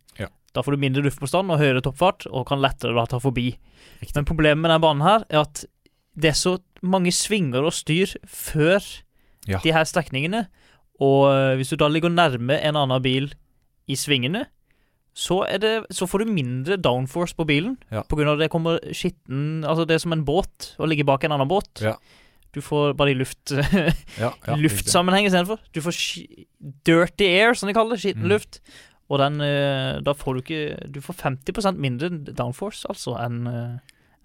[0.57, 3.51] Da får du mindre luftmotstand og høyere toppfart, og kan lettere da ta forbi.
[4.01, 4.15] Riktig.
[4.17, 5.65] Men problemet med denne banen her er at
[6.19, 8.81] det er så mange svinger og styr før
[9.49, 9.61] Ja.
[9.65, 10.47] de her strekningene.
[11.01, 13.29] Og øh, hvis du da ligger nærme en annen bil
[13.89, 14.47] i svingene,
[15.15, 17.77] så, er det, så får du mindre downforce på bilen.
[17.91, 18.03] Ja.
[18.07, 21.25] På grunn av det kommer skitten Altså, det er som en båt å ligge bak
[21.27, 21.81] en annen båt.
[21.83, 21.95] Ja.
[22.55, 23.51] Du får bare i luft
[24.23, 25.59] Ja, ja, luftsammenheng istedenfor.
[25.75, 25.97] Du får
[26.87, 28.03] dirty air, som de kaller det.
[28.05, 28.33] Skitten Mm.
[29.09, 33.79] Og den øh, Da får du ikke Du får 50% mindre downforce, altså, enn øh,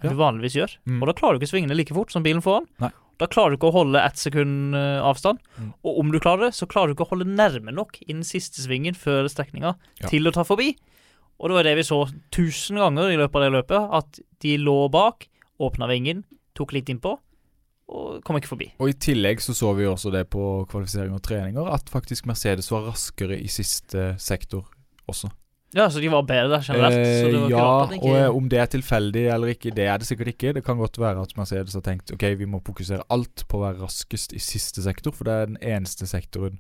[0.04, 0.10] enn Ja.
[0.12, 0.72] du vanligvis gjør.
[0.86, 1.02] Mm.
[1.02, 2.66] Og da klarer du ikke svingene like fort som bilen foran.
[2.84, 2.90] Nei.
[3.22, 5.40] Da klarer du ikke å holde ett sekund øh, avstand.
[5.56, 5.70] Mm.
[5.86, 8.26] Og om du klarer det, så klarer du ikke å holde nærme nok i den
[8.28, 10.10] siste svingen før strekninga Ja.
[10.10, 10.74] til å ta forbi.
[11.40, 12.02] Og det var det vi så
[12.36, 13.88] tusen ganger i løpet av det løpet.
[14.02, 15.30] At de lå bak,
[15.64, 17.16] åpna vingen, tok litt innpå,
[17.94, 18.68] og kom ikke forbi.
[18.84, 22.68] Og i tillegg så så vi også det på kvalifisering og treninger, at faktisk Mercedes
[22.74, 24.68] var raskere i siste sektor
[25.08, 25.30] også.
[25.74, 26.94] Ja, så de var bedre generelt.
[26.94, 29.88] så det var Eh, ja, rart og eh, om det er tilfeldig eller ikke, det
[29.90, 30.54] er det sikkert ikke.
[30.54, 33.64] Det kan godt være at Mercedes har tenkt ok, vi må fokusere alt på å
[33.66, 36.60] være raskest i siste sektor, for det er den eneste sektoren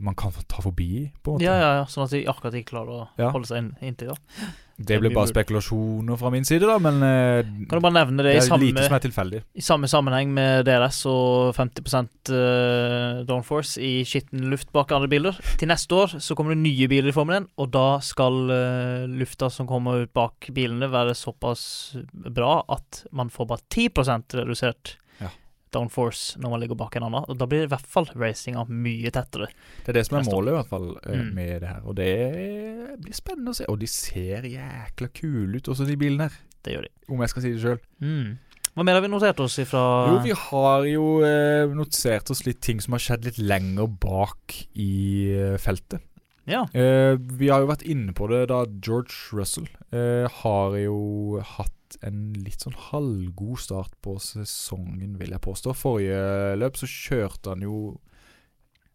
[0.00, 1.44] man kan ta forbi på en måte.
[1.44, 3.30] Ja, ja, ja, sånn at de akkurat ikke klarer å Ja.
[3.34, 4.08] holde seg inn, inntil.
[4.14, 4.16] da
[4.78, 8.30] Det ble bare spekulasjoner fra min side, da, men eh, Kan du bare nevne det,
[8.30, 9.40] det i, er samme, lite som er tilfeldig.
[9.58, 15.36] i samme sammenheng med DLS og 50 uh, downforce i skitten luft bak andre biler.
[15.58, 19.04] Til neste år så kommer det nye biler i Formel 1, og da skal eh,
[19.20, 23.90] lufta som kommer ut bak bilene, være såpass bra at man får bare 10
[24.40, 24.96] redusert.
[25.74, 27.24] Downforce når man ligger bak en annen.
[27.28, 29.48] Og da blir i hvert fall racinga mye tettere.
[29.84, 31.34] Det er det som er målet, i hvert fall, eh, Mm.
[31.34, 31.80] med det her.
[31.84, 32.12] Og det
[33.02, 33.64] blir spennende å se.
[33.68, 36.36] Og de ser jækla kule ut, også de bilene her.
[36.64, 36.92] Det gjør de.
[37.14, 37.80] Om jeg skal si det sjøl.
[38.02, 38.38] Mm.
[38.76, 39.80] Hva mer har vi notert oss ifra
[40.12, 44.54] Jo, vi har jo eh, notert oss litt ting som har skjedd litt lenger bak
[44.78, 46.00] i eh, feltet.
[46.48, 46.62] Ja.
[46.72, 51.74] Eh, vi har jo vært inne på det da George Russell eh, har jo hatt
[52.02, 55.74] en litt sånn halvgod start på sesongen, vil jeg påstå.
[55.74, 58.00] Forrige løp så kjørte han jo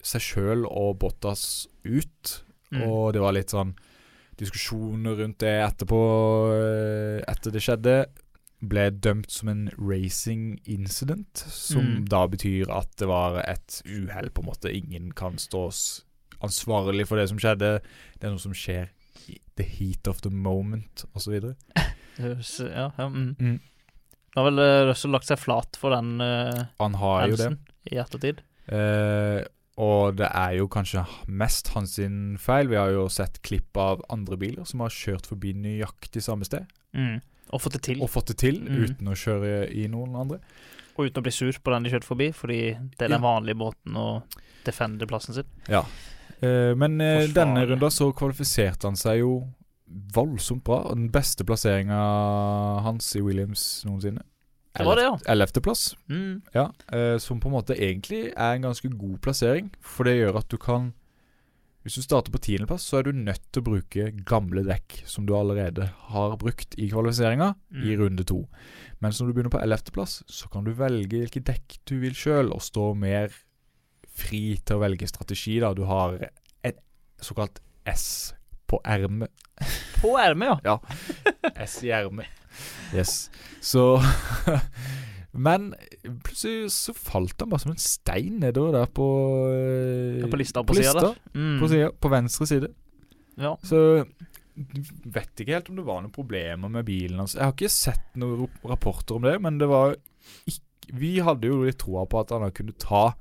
[0.03, 2.81] seg sjøl og Bottas ut, Mm.
[2.89, 3.75] og det var litt sånn
[4.35, 5.99] diskusjoner rundt det etterpå,
[6.57, 8.05] eh, etter det skjedde.
[8.63, 12.05] Ble dømt som en racing incident, som Mm.
[12.09, 14.73] da betyr at det var et uhell, på en måte.
[14.73, 16.03] Ingen kan stås
[16.41, 17.81] ansvarlig for det som skjedde.
[18.19, 18.89] Det er noe som skjer
[19.55, 21.55] the heat of the moment, osv.
[22.19, 23.35] Høres- Ja, ja, mm.
[23.39, 23.59] Mm.
[24.35, 27.51] Nå har vel eh, Russell lagt seg flat for den uh, Han har jo det.
[27.91, 28.39] i ettertid.
[28.67, 29.43] Eh,
[29.77, 31.95] og det er jo kanskje mest hans
[32.41, 32.67] feil.
[32.69, 36.65] Vi har jo sett klipp av andre biler som har kjørt forbi nøyaktig samme sted,
[36.93, 37.21] Mm.
[37.53, 38.01] Og fått det til.
[38.01, 38.83] og fått det til Mm.
[38.85, 40.39] uten å kjøre i noen andre.
[40.97, 43.57] Og uten å bli sur på den de kjørte forbi, fordi det er den vanlige
[43.57, 44.23] måten å
[44.65, 45.45] defende plassen sin.
[45.67, 45.83] Ja.
[46.41, 49.47] Eh, men eh, denne runden så kvalifiserte han seg jo
[50.13, 50.81] voldsomt bra.
[50.89, 51.97] Og Den beste plasseringa
[52.85, 54.23] hans i Williams noensinne.
[54.73, 55.11] Det, ja.
[55.29, 55.95] Ellevteplass.
[56.09, 56.41] Mm.
[56.55, 59.69] Ja, eh, som på en måte egentlig er en ganske god plassering.
[59.79, 60.93] For det gjør at du kan
[61.83, 65.25] Hvis du starter på tiendeplass, så er du nødt til å bruke gamle dekk som
[65.27, 67.99] du allerede har brukt i kvalifiseringa i Mm.
[67.99, 68.47] runde to.
[69.01, 72.53] Mens når du begynner på ellevteplass, så kan du velge hvilke dekk du vil sjøl,
[72.53, 73.27] og stå mer
[74.07, 75.59] fri til å velge strategi.
[75.59, 76.29] da Du har
[76.63, 76.79] et
[77.19, 78.33] såkalt S
[78.73, 79.29] på ermet.
[80.01, 80.75] På ermet, ja.
[80.75, 81.53] ja.
[81.67, 82.43] S i ermet.
[82.93, 83.29] Yes.
[83.61, 83.97] Så
[85.33, 85.71] Men
[86.23, 89.07] plutselig så falt han bare som en stein nedover der på
[89.49, 91.15] eh, Ja, på lista på sida der.
[91.33, 91.55] Mm.
[91.57, 92.69] På, siden, på venstre side.
[93.41, 93.55] Ja.
[93.65, 93.79] Så
[94.53, 97.33] vet ikke helt om det var noen problemer med bilen hans.
[97.33, 99.97] Jeg har ikke sett noen rapporter om det, men det var
[100.45, 100.61] ikke
[100.99, 103.13] Vi hadde jo litt troa på at han kunne ta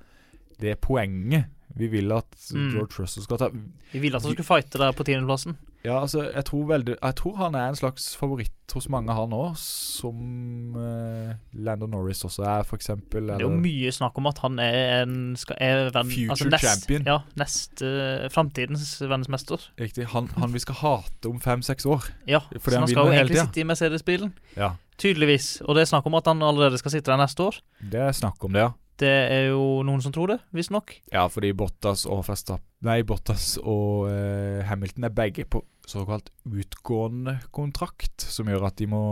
[0.60, 1.46] det poenget.
[1.78, 2.70] Vi vil at Mm.
[2.74, 3.48] George Russell skal ta
[3.92, 5.56] Vi vil at han skal fighte der på tiendeplassen.
[5.84, 9.32] Ja, altså, jeg tror, veldig, jeg tror han er en slags favoritt hos mange, han
[9.34, 9.56] òg.
[9.58, 13.26] Som uh, Landon Norris også er, for eksempel.
[13.26, 16.62] Det er jo mye snakk om at han er en skal, er venn, Future nest,
[16.64, 17.08] champion.
[17.08, 19.66] Ja, nest, uh, Framtidens verdensmester.
[19.80, 20.06] Riktig.
[20.14, 22.06] Han, han vi skal hate om fem-seks år.
[22.30, 24.32] Ja, så han han skal jo egentlig sitte i Mercedes-bilen.
[24.56, 24.74] Ja.
[25.02, 25.56] Tydeligvis.
[25.66, 27.58] Og det er snakk om at han allerede skal sitte der neste år.
[27.82, 28.70] Det er snakk om det, ja.
[29.02, 30.94] Det er jo noen som tror det, visstnok.
[31.12, 37.36] Ja, fordi Bottas og Verstappen Nei, Bottas og eh, Hamilton er begge på såkalt utgående
[37.54, 39.02] kontrakt, som gjør at de må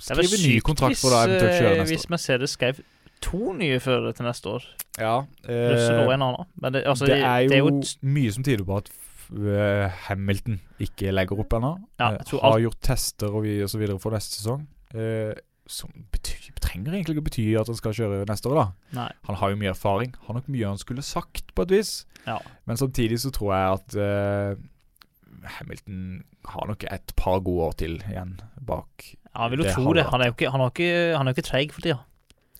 [0.00, 2.80] skrive ny kontrakt for å eventuelt kjøre neste neste hvis Mercedes skrev
[3.20, 4.64] to nye førere til neste år.
[4.64, 4.86] år.
[4.98, 6.48] Ja, eh, en annen.
[6.56, 8.90] Men det, altså, det er jo, det er jo mye som tyder på at
[9.36, 11.74] eh, Hamilton ikke legger opp ennå.
[12.00, 14.66] Ja, Eh, har alt- gjort tester og, vi, og så videre for neste sesong.
[14.94, 15.34] Eh,
[15.70, 18.66] som betyr, trenger egentlig ikke bety at han skal kjøre neste år, da.
[19.00, 19.08] Nei.
[19.28, 20.14] Han har jo mye erfaring.
[20.26, 21.92] Har nok mye han skulle sagt, på et vis.
[22.26, 22.38] Ja.
[22.70, 26.02] Men samtidig så tror jeg at uh, Hamilton
[26.50, 29.10] har nok et par gode år til igjen bak.
[29.34, 30.06] Ja, jeg vil jo Det tro det.
[30.10, 32.00] Han er jo ikke, han ikke, han er ikke treig for tida.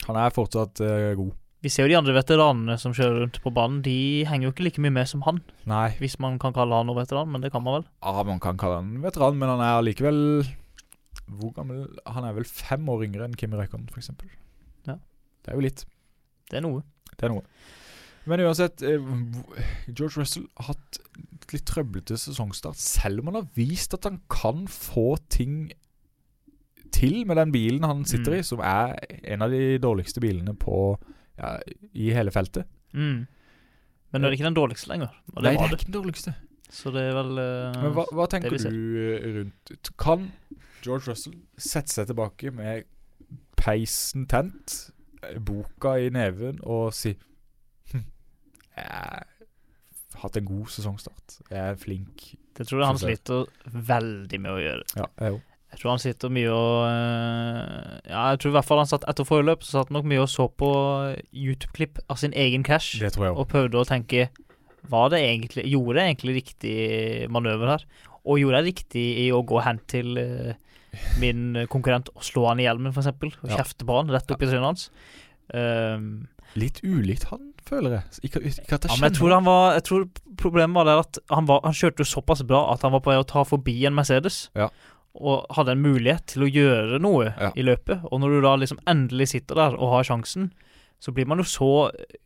[0.09, 1.37] Han er fortsatt uh, god.
[1.61, 3.83] Vi ser jo de andre veteranene som kjører rundt på banen.
[3.85, 6.89] De henger jo ikke like mye med som han, Nei, hvis man kan kalle han
[6.89, 7.85] noen veteran, men det kan man vel.
[8.01, 10.23] ja, man kan kalle han veteran, men han er allikevel
[11.39, 14.11] Hvor gammel Han er vel fem år yngre enn Kimi Räikkönen, f.eks.
[14.89, 14.97] Ja.
[15.45, 15.85] Det er jo litt.
[16.51, 16.83] Det er noe.
[17.15, 17.45] Det er noe.
[18.29, 19.01] Men uansett, eh,
[19.89, 20.99] George Russell har hatt
[21.55, 25.71] litt trøblete sesongstart, selv om han har vist at han kan få ting
[26.95, 28.39] til med den bilen han sitter Mm.
[28.39, 30.99] i, som er en av de dårligste bilene på
[31.39, 31.59] ja,
[31.95, 32.67] i hele feltet.
[32.93, 33.27] Mm.
[34.11, 35.11] Men nå er det ikke den dårligste lenger.
[35.31, 36.35] Det Nei, det er ikke den dårligste.
[36.71, 40.29] Så det er vel uh, Men hva, hva tenker du eh, rundt Kan
[40.85, 42.89] George Russell sette seg tilbake med
[43.61, 44.79] peisen tent,
[45.45, 47.13] boka i neven, og si
[47.93, 48.07] hm,
[48.77, 49.27] Jeg har
[50.23, 51.41] hatt en god sesongstart.
[51.51, 52.31] Jeg er flink.
[52.57, 53.47] Det tror jeg han sliter
[53.91, 54.89] veldig med å gjøre.
[54.97, 55.47] Ja, jeg òg.
[55.71, 59.05] Jeg tror han sitter mye og eh, Ja, jeg tror i hvert fall han satt
[59.11, 60.71] etter forrige løp, så satt han nok mye og så på
[61.31, 62.99] YouTube-klipp av sin egen cash.
[62.99, 63.45] Det tror jeg også.
[63.45, 64.25] og prøvde å tenke
[64.91, 66.75] Var det egentlig Gjorde jeg egentlig riktig
[67.31, 67.87] manøver her?
[68.27, 70.59] Og gjorde jeg riktig i å gå hen til eh,
[71.21, 73.11] min konkurrent og slå han i hjelmen, f.eks.,
[73.43, 74.91] og kjefte på han rett opp i trynet hans?
[75.55, 78.05] Um, Litt ulikt han, føler jeg.
[78.27, 80.07] Ikke, ikke at jeg ja, men jeg tror, han var, jeg tror
[80.41, 83.13] problemet var det at han, var, han kjørte jo såpass bra at han var på
[83.13, 84.49] vei å ta forbi en Mercedes.
[84.59, 84.67] Ja.
[85.15, 87.53] Og hadde en mulighet til å gjøre noe Ja.
[87.59, 88.03] i løpet.
[88.11, 90.51] Og når du da liksom endelig sitter der og har sjansen,
[91.03, 91.71] så blir man jo så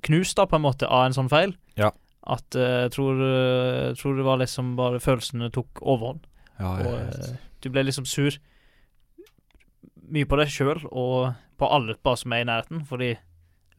[0.09, 1.93] knust da på en måte av en sånn feil Ja.
[2.27, 6.25] at eh, jeg tror, eh, jeg tror det var liksom bare følelsene tok overhånd.
[6.59, 8.37] ja, Og eh, du ble liksom sur
[10.11, 13.13] mye på det sjøl og på alle bare som er i nærheten, fordi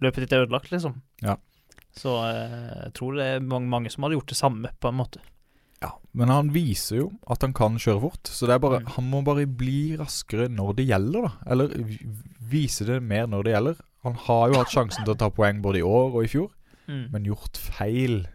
[0.02, 1.02] løpet ditt er ødelagt, liksom.
[1.24, 1.36] Ja.
[1.96, 4.98] Så eh, jeg tror det er mange, mange som hadde gjort det samme, på en
[5.00, 5.20] måte.
[5.84, 8.88] Ja, men han viser jo at han kan kjøre fort, så det er bare, Mm.
[8.96, 11.32] han må bare bli raskere når det gjelder, da.
[11.52, 11.68] Eller
[12.40, 13.76] vise det mer når det gjelder.
[14.04, 16.50] Han har jo hatt sjansen til å ta poeng både i år og i fjor,
[16.88, 18.28] men gjort feil.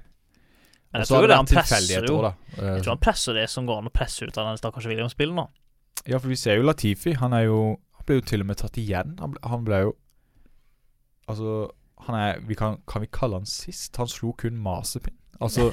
[0.92, 2.16] Men jeg tror det han presser jo.
[2.58, 5.36] Jeg tror han presser det som går an å presse ut av den stakkars Williams-bilen
[5.38, 5.44] nå.
[6.08, 7.12] Ja, for vi ser jo Latifi.
[7.20, 7.60] Han er jo
[7.98, 9.18] Han ble jo til og med tatt igjen.
[9.20, 9.92] Han ble, han ble jo
[11.30, 11.68] Altså
[12.06, 13.96] han er, vi kan, kan vi kalle han sist?
[14.00, 15.14] Han slo kun Masepin.
[15.40, 15.68] Altså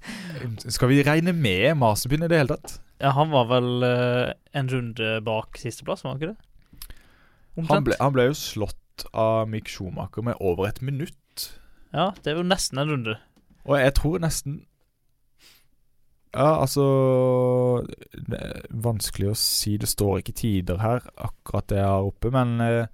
[0.76, 2.78] Skal vi regne med Masepin i det hele tatt?
[3.02, 7.66] Ja, han var vel uh, en runde bak sisteplass, var han ikke det?
[7.70, 11.46] Han ble, han ble jo slått av Mick Schumacher med over et minutt.
[11.92, 13.18] Ja, det er jo nesten en runde.
[13.66, 14.62] Og jeg tror nesten
[16.34, 16.84] Ja, altså
[18.12, 19.76] Det er vanskelig å si.
[19.80, 22.32] Det står ikke tider her, akkurat det jeg har oppe.
[22.34, 22.88] Men eh,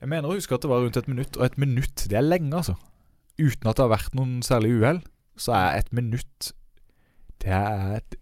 [0.00, 1.36] jeg mener å huske at det var rundt et minutt.
[1.38, 2.74] Og et minutt, det er lenge, altså.
[3.38, 4.98] Uten at det har vært noen særlig uhell,
[5.40, 6.50] så er et minutt
[7.40, 8.18] Det er et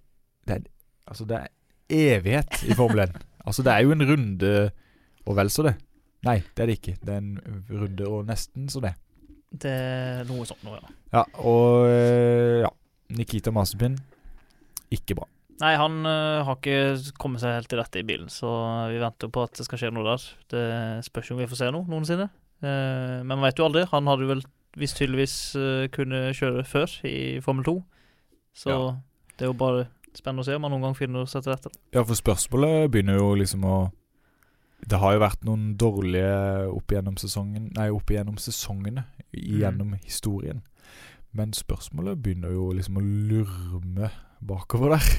[0.46, 0.68] det er,
[1.10, 1.48] Altså, det er
[1.90, 3.16] evighet i Formel 1.
[3.46, 4.52] altså, det er jo en runde
[5.26, 5.74] og vel så det.
[6.26, 6.96] Nei, det er det ikke.
[7.00, 8.92] Det er en runde og nesten så det.
[9.50, 10.92] Det er noe sånt nå, ja.
[11.16, 12.70] Ja, og eh, ja.
[13.10, 13.96] Nikita Masepin
[14.94, 15.26] ikke bra.
[15.60, 18.48] Nei, han uh, har ikke kommet seg helt til rette i bilen, så
[18.88, 20.22] vi venter på at det skal skje noe der.
[20.52, 20.64] Det
[21.04, 22.30] spørs jo om vi får se noe noensinne.
[22.64, 23.84] Uh, men man vet jo aldri.
[23.92, 24.42] Han hadde vel
[24.80, 27.74] visst tydeligvis uh, kunne kjøre før i Formel 2,
[28.56, 28.78] så Ja.
[29.36, 31.72] det er jo bare spennende å se om han noen gang finner seg til rette.
[31.92, 33.78] Ja, for spørsmålet begynner jo liksom å
[34.80, 39.04] Det har jo vært noen dårlige opp igjennom sesongen Nei, opp igjennom sesongene
[39.36, 40.62] gjennom historien.
[41.36, 44.08] Men spørsmålet begynner jo liksom å lurme
[44.40, 45.10] bakover der.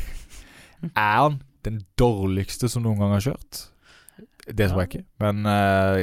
[0.95, 3.67] er han den dårligste som noen gang har kjørt?
[4.47, 5.05] Det tror jeg ikke.
[5.21, 6.01] Men uh,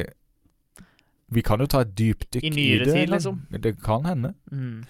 [1.35, 2.95] vi kan jo ta et dypdykk I i, nyere det.
[2.95, 3.41] tid, liksom.
[3.51, 4.33] Det kan hende.
[4.51, 4.83] Mm.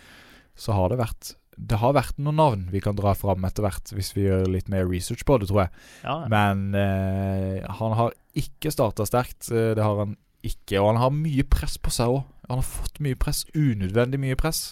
[0.60, 3.92] Så har det vært Det har vært noen navn vi kan dra fram etter hvert,
[3.92, 5.74] hvis vi gjør litt mer research på det, tror jeg.
[6.06, 6.30] Ja, ja.
[6.32, 9.50] Men uh, han har ikke starta sterkt.
[9.52, 10.14] eh, det har han
[10.46, 10.80] ikke.
[10.80, 12.22] Og han har mye press på seg òg.
[12.48, 13.44] Han har fått mye press.
[13.58, 14.70] Unødvendig mye press.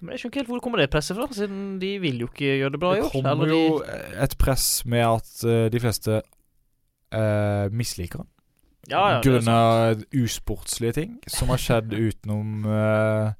[0.00, 2.52] Men jeg skjønner ikke helt hvor kommer det presset fra, siden de vil jo ikke
[2.60, 5.80] gjøre det bra i Det kommer eller de- jo et press med at uh, de
[5.82, 6.20] fleste
[7.14, 8.28] uh, misliker han.
[8.90, 9.20] ja, ja.
[9.24, 9.58] Grunna
[10.14, 13.32] usportslige ting som har skjedd utenom eh,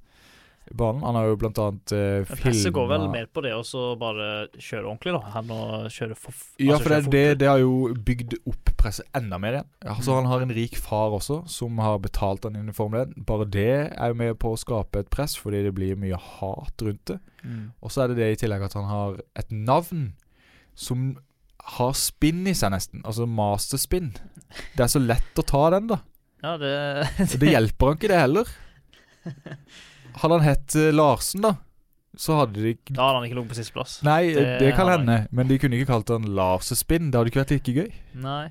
[0.77, 1.03] banen.
[1.07, 4.29] Han har jo blant annet uh, Men Presset går vel mer på det å bare
[4.57, 7.95] kjøre ordentlig, da, enn å kjøre for Ja, altså for det, det, det har jo
[8.09, 9.71] bygd opp presset enda mer igjen.
[9.85, 10.17] Altså, Mm.
[10.19, 13.17] Han har en rik far også, som har betalt han inn i Formel 1.
[13.27, 16.83] Bare det er jo med på å skape et press, fordi det blir mye hat
[16.83, 17.19] rundt det.
[17.43, 17.73] Mm.
[17.83, 20.13] Og så er det det i tillegg at han har et navn
[20.79, 21.11] som
[21.79, 23.03] har spinn i seg, nesten.
[23.05, 24.13] Altså masterspinn.
[24.77, 26.01] Det er så lett å ta den, da.
[26.43, 26.73] Ja, det,
[27.43, 28.53] det hjelper han ikke, det heller.
[30.23, 31.55] Hadde han hett eh, Larsen, da,
[32.19, 33.99] så hadde de Da hadde han ikke ligget på sisteplass.
[34.07, 37.11] Nei, Det det, kan hende, men de kunne ikke kalt han Larsespinn.
[37.13, 37.93] Det hadde ikke vært like gøy.
[38.25, 38.47] Nei.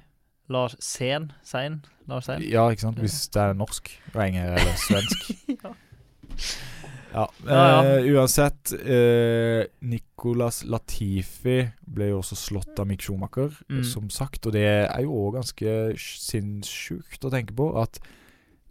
[0.49, 1.31] Lars Sen.
[1.43, 1.81] Sein.
[2.07, 2.39] Lars Sein.
[2.47, 5.33] Ja, ikke sant, hvis det er norsk og enger eller svensk.
[5.57, 7.23] Ja.
[7.23, 7.97] Ja, Ja, ja.
[7.97, 11.55] eh, uansett eh, Nicolas Latifi
[11.87, 13.83] ble jo også slått av Mick Schumacher, Mm.
[13.87, 14.45] som sagt.
[14.45, 17.97] Og det er jo òg ganske sinnssykt å tenke på at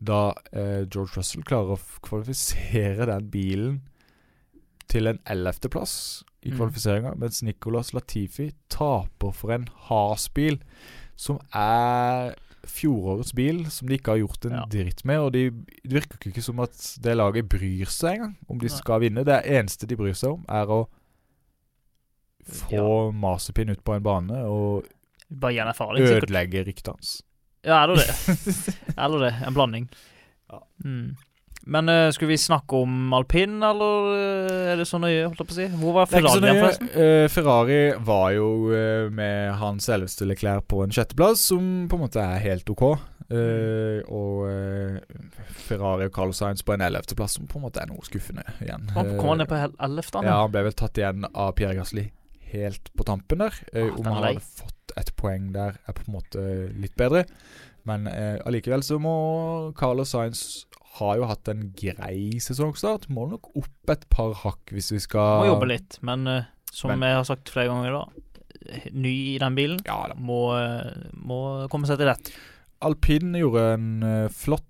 [0.09, 0.21] da
[0.53, 3.77] eh, George Russell klarer å kvalifisere den bilen
[4.91, 6.59] til en ellevteplass i Mm.
[7.19, 10.61] mens Nicolas Latifi taper for en Haas-bil
[11.19, 14.65] som er fjorårets bil, som de ikke har gjort en Ja.
[14.71, 15.19] dritt med.
[15.21, 19.01] Og de, det virker ikke som at det laget bryr seg engang om de skal
[19.01, 19.25] vinne.
[19.25, 20.89] Det eneste de bryr seg om, er å
[22.47, 24.87] få Masepin ut på en bane og
[26.23, 27.23] ødelegge ryktet hans.
[27.67, 28.77] Ja, eller det.
[28.97, 29.35] eller det.
[29.47, 29.89] En blanding.
[30.53, 30.61] Ja.
[30.85, 31.17] Mm.
[31.67, 35.49] Men uh, skulle vi snakke om alpin, eller uh, er det så nøye, holdt jeg
[35.49, 35.67] på å si?
[35.81, 37.07] Hvor var Det er ikke så Ferrari nøye.
[37.07, 42.05] Eh, Ferrari var jo uh, med hans selveste Leclerc på en sjetteplass, som på en
[42.07, 42.85] måte er helt OK.
[43.27, 44.45] Eh, og
[45.67, 48.87] Ferrari og Carlos Sainz på en ellevteplass, som på en måte er noe skuffende igjen.
[48.95, 50.23] Han kom han ned på hel- ellevte?
[50.23, 50.37] Ja, Ja.
[50.45, 52.05] han ble vel tatt igjen av Pierre Gasli
[52.53, 53.55] helt på tampen der.
[53.73, 56.43] Eh, Ah, om han hadde fått et poeng der, er på en måte
[56.79, 57.25] litt bedre.
[57.87, 60.67] Men eh, allikevel så må Carlos Sainz
[60.97, 63.09] har jo hatt en grei sesongstart.
[63.13, 66.91] Må nok opp et par hakk hvis vi skal Må jobbe litt, men uh, som
[66.95, 68.05] Men- jeg har sagt flere ganger da,
[68.97, 70.15] ny i den bilen, Ja da.
[70.19, 72.33] må, eh, må komme seg til rett.
[72.83, 74.65] Alpin gjorde en uh, flott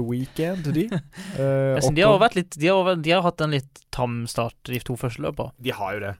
[0.00, 0.86] weekend, de.
[1.40, 4.80] Uh, de har vært litt De har, de har hatt en litt tam start de
[4.84, 5.52] to første løpene.
[5.62, 6.12] De har jo det.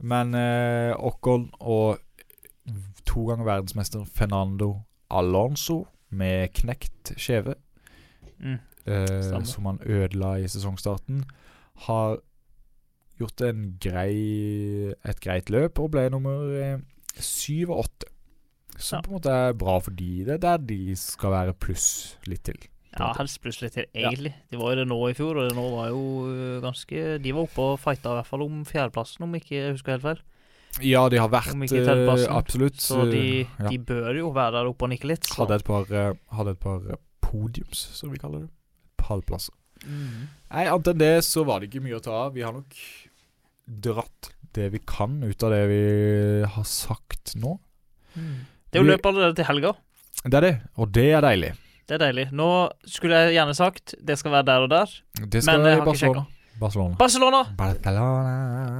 [0.00, 1.98] Men eh, Ocon og
[3.06, 4.80] to ganger verdensmester Fernando
[5.10, 7.54] Alonso med knekt skjeve,
[8.40, 8.58] Mm.
[8.86, 11.24] eh, som han ødela i sesongstarten,
[11.86, 12.18] har
[13.18, 16.78] gjort en grei, et greit løp og ble nummer eh,
[17.16, 18.10] syv og åtte.
[18.76, 19.02] Som Ja.
[19.02, 20.24] på en måte er bra for de.
[20.24, 22.58] Det er der de skal være pluss litt til.
[22.94, 24.34] Ja, helst plutselig til, egentlig.
[24.50, 27.32] De var jo det nå i fjor, og det nå var jo øh, ganske De
[27.34, 30.22] var oppe og fighta i hvert fall om fjerdeplassen, om ikke jeg husker helt feil.
[30.82, 32.22] Ja, de har vært eh.
[32.34, 32.80] Absolutt.
[32.82, 33.70] Så de, eh, ja.
[33.70, 35.26] de bør jo være der oppe og nikke litt.
[35.26, 35.40] Så.
[35.42, 35.90] hadde, et par,
[36.38, 36.86] hadde et par
[37.22, 38.50] podiums, som vi kaller det.
[39.02, 39.54] Pallplasser.
[39.84, 40.30] Mm.
[40.54, 42.34] Nei, annet enn det så var det ikke mye å ta av.
[42.34, 42.78] Vi har nok
[43.64, 45.82] dratt det vi kan ut av det vi
[46.54, 47.56] har sagt nå.
[48.14, 48.46] Mm.
[48.70, 49.74] Det er jo løp allerede til helga.
[50.24, 51.52] Det er det, og det er deilig.
[51.84, 52.28] Det er deilig.
[52.32, 52.48] Nå
[52.88, 54.94] skulle jeg gjerne sagt det skal være der og der.
[55.20, 56.24] Det skal Men jeg i har ikke Barcelona.
[56.54, 56.96] Barcelona.
[56.98, 57.42] Barcelona!
[57.58, 58.36] Barcelona.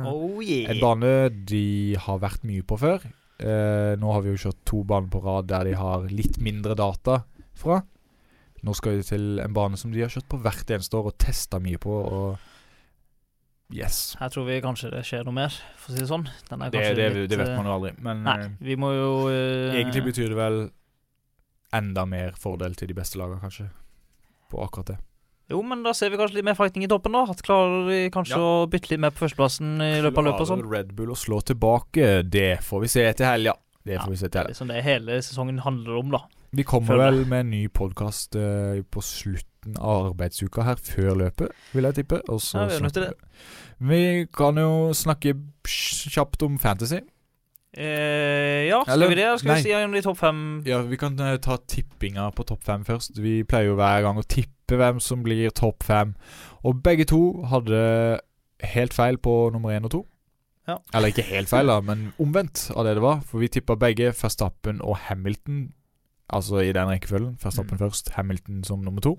[0.09, 0.71] Oh yeah.
[0.73, 1.13] En bane
[1.51, 1.65] de
[2.01, 3.05] har vært mye på før.
[3.43, 6.77] Eh, nå har vi jo kjørt to baner på rad der de har litt mindre
[6.79, 7.25] data
[7.59, 7.83] fra.
[8.65, 11.19] Nå skal vi til en bane som de har kjørt på hvert eneste år og
[11.21, 11.99] testa mye på.
[12.09, 14.15] Og yes.
[14.21, 16.25] Her tror vi kanskje det skjer noe mer, for å si det sånn.
[16.49, 17.93] Den er Det, kanskje det, litt, det vet eh, man jo aldri.
[18.07, 20.59] Men Nei, eh, vi må jo eh, egentlig betyr det vel
[21.75, 23.69] enda mer fordel til de beste lagene, kanskje.
[24.51, 24.99] På akkurat det.
[25.53, 27.27] Jo, men da ser vi kanskje litt mer fighting i toppen, da.
[27.29, 28.45] At klarer de kanskje Ja.
[28.65, 30.65] å bytte litt mer på førsteplassen i løpet av løpet og sånn.
[30.71, 33.53] Red Bull å slå tilbake, det får vi se til helga.
[33.85, 34.55] Det får Ja, vi se Det til er helga.
[34.55, 36.19] liksom det hele sesongen handler om, da.
[36.55, 38.31] Vi kommer Føler vel med en ny podkast
[38.91, 42.21] på slutten av arbeidsuka her, før løpet, vil jeg tippe.
[42.31, 43.15] Og så Ja, vi er
[43.81, 47.01] Vi kan jo snakke kjapt om fantasy.
[47.77, 49.39] Eh, ja, skal Eller- vi det?
[49.41, 49.57] Skal nei.
[49.57, 50.63] vi si gjennom de topp fem?
[50.67, 53.19] Ja, Vi kan eh, ta tippinga på topp fem først.
[53.19, 56.15] Vi pleier jo hver gang å tippe hvem som blir topp fem.
[56.65, 58.21] Og begge to hadde
[58.63, 60.07] helt feil på nummer én og to.
[60.69, 60.79] Ja.
[60.95, 63.21] Eller ikke helt feil, da, men omvendt av det det var.
[63.23, 65.73] For vi tippa begge Verstappen og Hamilton.
[66.31, 67.37] Altså i den rekkefølgen.
[67.43, 67.83] Verstappen Mm.
[67.91, 69.19] først, Hamilton som nummer to.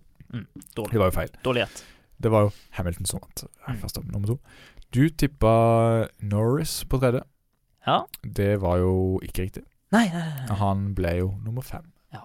[0.76, 0.92] Dårlig.
[0.92, 1.30] Det var jo feil.
[1.44, 1.84] Dårlig gjett.
[2.22, 3.44] Det var jo Hamilton som vant.
[3.68, 3.82] Mm.
[3.84, 4.40] Verstappen nummer to.
[4.92, 7.22] Du tippa Norris på tredje.
[7.86, 8.00] Ja.
[8.24, 9.64] Det var jo ikke riktig.
[9.94, 10.58] Nei, nei, nei.
[10.60, 11.86] Han ble jo nummer fem.
[12.14, 12.24] Ja.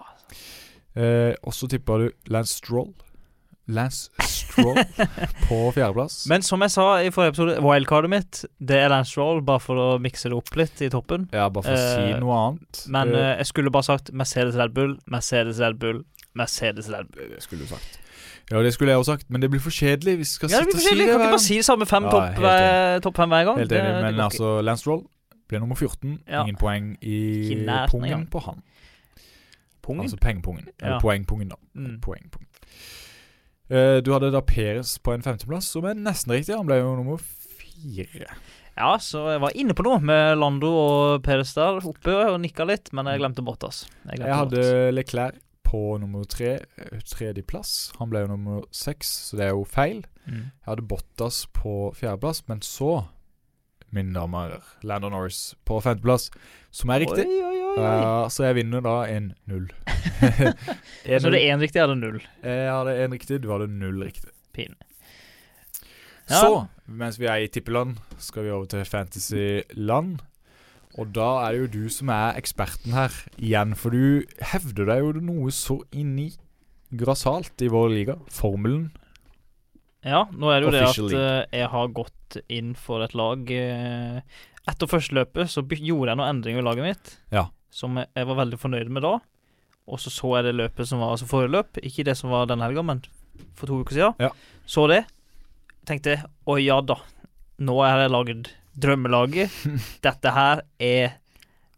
[0.95, 2.91] Eh, og så tippa du Lance Stroll.
[3.71, 4.75] Lance Stroll
[5.47, 6.25] på fjerdeplass.
[6.27, 9.79] Men som jeg sa i forrige episode, wildcardet mitt Det er Lance Stroll, bare for
[9.79, 11.29] å mikse det opp litt i toppen.
[11.31, 12.83] ja, bare for å eh, si noe annet.
[12.91, 16.03] Men Eh, eh, jeg skulle bare sagt Mercedes Red Bull, Mercedes Red Bull,
[16.35, 17.29] Mercedes Red Bull.
[17.37, 17.99] det skulle du sagt.
[18.51, 20.17] Ja, det skulle jeg også sagt, men det blir for kjedelig.
[20.19, 21.05] Vi skal Ja, det blir blir kjedelig.
[21.05, 23.45] si det Kan ikke bare si det samme fem Ja, topp, helt topp fem hver
[23.47, 23.57] gang.
[23.61, 25.05] Helt enig, det men altså Lance Stroll
[25.51, 26.17] ble nummer 14.
[26.27, 26.41] Ja.
[26.45, 27.17] Ingen poeng i
[27.91, 28.63] pungen på han.
[29.81, 30.05] Pungen?
[30.05, 30.67] Altså pengepungen.
[30.79, 31.57] Eller poengpungen, da.
[31.73, 31.99] Mm.
[32.03, 32.47] Poengpungen.
[33.71, 36.55] Eh, du hadde da Peres på en femteplass, som er nesten riktig.
[36.57, 38.27] Han ble jo nummer fire.
[38.77, 42.65] Ja, så jeg var inne på noe med Lando og Peres der oppe og nikka
[42.67, 43.83] litt, men jeg glemte Bottas.
[44.05, 44.93] Jeg, glemte Jeg hadde Bottas.
[44.95, 45.39] Leclerc
[45.71, 46.53] på nummer tre.
[46.77, 47.73] eh, Tredjeplass.
[47.99, 50.03] Han ble jo nummer seks, så det er jo feil.
[50.27, 50.35] mm.
[50.35, 53.05] Jeg hadde Bottas på fjerdeplass, men så,
[53.95, 56.29] mine damer Landon Norris på femteplass,
[56.71, 57.25] som er riktig.
[57.27, 59.69] Oi, oi, oi, Uh, så jeg vinner da en null.
[61.07, 62.17] Så det er én riktig, jeg det null.
[62.43, 64.27] Jeg hadde én riktig, du hadde null riktig.
[64.51, 64.91] Pinlig.
[66.27, 70.19] Så, mens vi er i tippeland, skal vi over til fantasyland.
[70.99, 75.03] Og da er det jo du som er eksperten her igjen, for du hevder deg
[75.05, 76.33] jo noe så inni
[76.91, 78.17] grassat i vår liga.
[78.31, 78.89] Formelen.
[80.07, 83.51] Ja, nå er det jo det at eh, jeg har gått inn for et lag
[83.53, 84.21] eh,
[84.71, 87.47] Etter første løpet så gjorde jeg noen endringer i laget mitt Ja.
[87.73, 89.15] som jeg, var veldig fornøyd med da.
[89.89, 92.45] Og så så jeg det løpet som var altså forrige løp, ikke det som var
[92.49, 93.01] denne helga, men
[93.57, 94.17] for to uker siden.
[94.21, 94.29] Ja.
[94.69, 95.03] Så det.
[95.89, 96.99] Tenkte å ja da,
[97.61, 99.55] nå har jeg laget drømmelaget.
[100.05, 101.15] Dette her er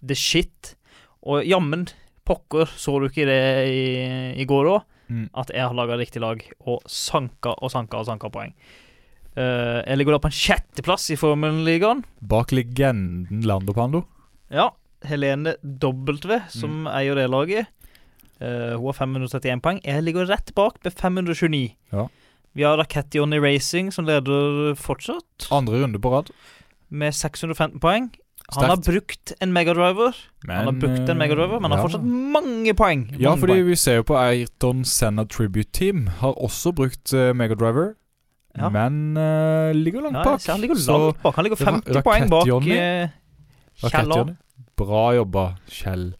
[0.03, 0.73] the shit.
[1.23, 1.87] Og jammen
[2.27, 3.39] pokker, så du ikke det
[3.71, 3.83] i,
[4.43, 4.83] i går òg?
[5.09, 5.27] Mm.
[5.35, 8.53] at jeg har laga riktig lag og sanka og sanka og sanka poeng.
[9.35, 12.03] Uh, jeg ligger da på en sjetteplass i Formelligaen.
[12.21, 14.03] Bak legenden Lando Pando.
[14.53, 14.69] Ja.
[15.03, 17.67] Helene W, som eier det laget.
[18.39, 19.81] Uh, hun har 531 poeng.
[19.83, 21.63] Jeg ligger rett bak med 529.
[21.91, 22.07] Ja.
[22.53, 26.29] Vi har Raketti Johnny Racing, som leder fortsatt, Andre runde på rad.
[26.93, 28.11] med 615 poeng.
[28.53, 30.13] Han har brukt en megadriver.
[30.47, 33.05] han har brukt en megadriver, men han har fortsatt mange poeng.
[33.19, 33.65] Ja, fordi poeng.
[33.71, 37.95] vi ser jo på Ayrton Senna Tribute Team har også brukt uh, megadriver,
[38.57, 38.69] Ja.
[38.69, 40.41] men uh, ligger langt ja, bak.
[40.41, 41.35] ser han ligger langt bak.
[41.35, 43.09] Han ligger Ra- 50 poeng bak eh,
[43.81, 44.35] Rakett, Kjell.
[44.77, 46.13] Bra jobba, Kjell.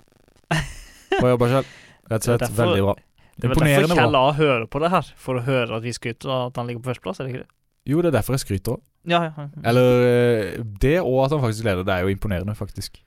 [1.20, 1.66] Bra jobba, Kjell.
[2.10, 2.96] Rett og slett Det er derfor- veldig bra.
[3.34, 4.16] Det er derfor Kjell.
[4.16, 6.82] A hører på det her, for å høre at vi skryter av at han ligger
[6.82, 7.52] på førsteplass, er det ikke det?
[7.86, 8.82] Jo, det er derfor jeg skryter òg.
[9.06, 9.48] Ja, ja.
[9.68, 11.84] Eller eh, det, og at han faktisk leder.
[11.84, 13.02] Det er jo imponerende, faktisk.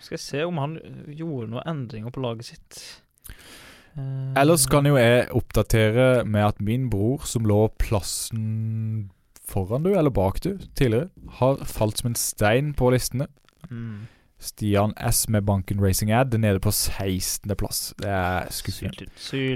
[0.00, 2.80] Skal jeg se om han øh, gjorde noen endringer på laget sitt.
[4.36, 9.10] Ellers kan jo jeg oppdatere med at min bror, som lå plassen
[9.46, 13.28] foran du eller bak du tidligere, har falt som en stein på listene.
[13.70, 14.06] Mm.
[14.44, 17.94] Stian S med Banken Racing Ad er nede på 16.-plass.
[18.02, 19.06] Det er skuffende.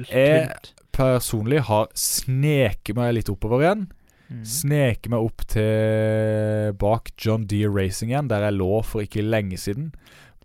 [0.09, 3.85] Jeg- Personlig har sneket meg litt oppover igjen.
[4.29, 4.45] Mm.
[4.69, 9.91] Meg opp til bak John Deere Racing igjen, der jeg lå for ikke lenge siden.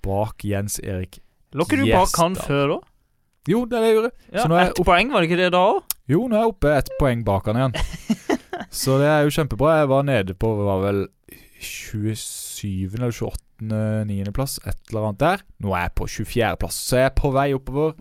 [0.03, 1.19] Bak Jens Erik.
[1.53, 2.79] Lå ikke du bak han før, da?
[3.51, 4.13] Jo, det er det jeg gjorde.
[4.31, 5.95] Ja, Ett poeng, var det ikke det da òg?
[6.07, 7.75] Jo, nå er jeg oppe ett poeng bak han igjen.
[8.83, 9.81] Så det er jo kjempebra.
[9.81, 11.01] Jeg var nede på var vel
[11.59, 12.95] 27.
[12.95, 13.39] eller 28.
[13.63, 14.31] 9.
[14.35, 15.43] plass, et eller annet der.
[15.63, 16.55] Nå er jeg på 24.
[16.59, 17.93] plass, så jeg er på vei oppover.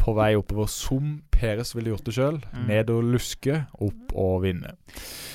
[0.00, 2.40] På vei oppover som Peres ville gjort det sjøl.
[2.52, 2.66] Mm.
[2.70, 4.74] Ned og luske, opp og vinne.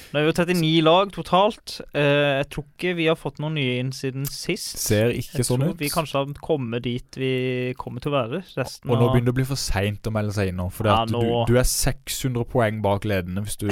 [0.09, 1.75] Nå er jo 39 lag totalt.
[1.93, 4.79] Uh, jeg tror ikke vi har fått noen nye inn siden sist.
[4.81, 5.75] Ser ikke jeg sånn ut.
[5.77, 7.29] vi kanskje har kommet dit vi
[7.77, 8.41] kommer til å være.
[8.57, 10.65] Og nå begynner det å bli for seint å melde seg inn nå.
[10.73, 13.69] For Ja, nå- du, du er 600 poeng bak ledende hvis du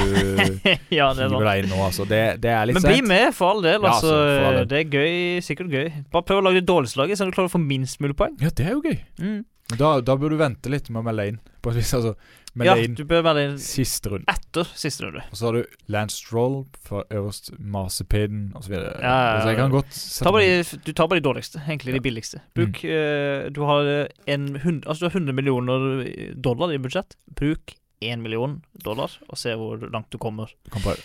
[0.94, 1.82] Ja, er hiver deg inn nå.
[1.90, 2.06] Altså.
[2.06, 3.82] Det, det er litt Men bli med, for all del.
[3.82, 4.72] Ja, Altså, altså, for all del.
[4.74, 5.44] Det er gøy.
[5.48, 5.92] Sikkert gøy.
[6.14, 8.38] Bare prøv å lage det dårligste laget, så du klarer å få minst mulig poeng.
[8.44, 9.00] Ja, det er jo gøy.
[9.18, 9.46] Mm.
[9.76, 11.04] Da, da bør du vente litt med
[11.34, 11.40] inn.
[11.62, 12.14] På et vis, altså,
[12.56, 14.24] melde Ja, du bør inn siste runde.
[14.32, 15.24] etter siste runde.
[15.28, 18.72] Og så har du Lance Stroll for øverst, Masepeden osv.
[18.78, 19.56] Ja, ja, ja.
[19.60, 19.92] Kan godt
[20.24, 21.98] Ta bare de, du tar bare de dårligste, egentlig Ja.
[21.98, 22.00] Mm.
[22.00, 22.42] de billigste.
[22.56, 27.18] Bruk eh, Du har en hund, altså du har 100 millioner dollar i budsjett.
[27.36, 30.48] Bruk 1 million dollar, og se hvor langt du kommer.
[30.72, 31.02] kan prøve.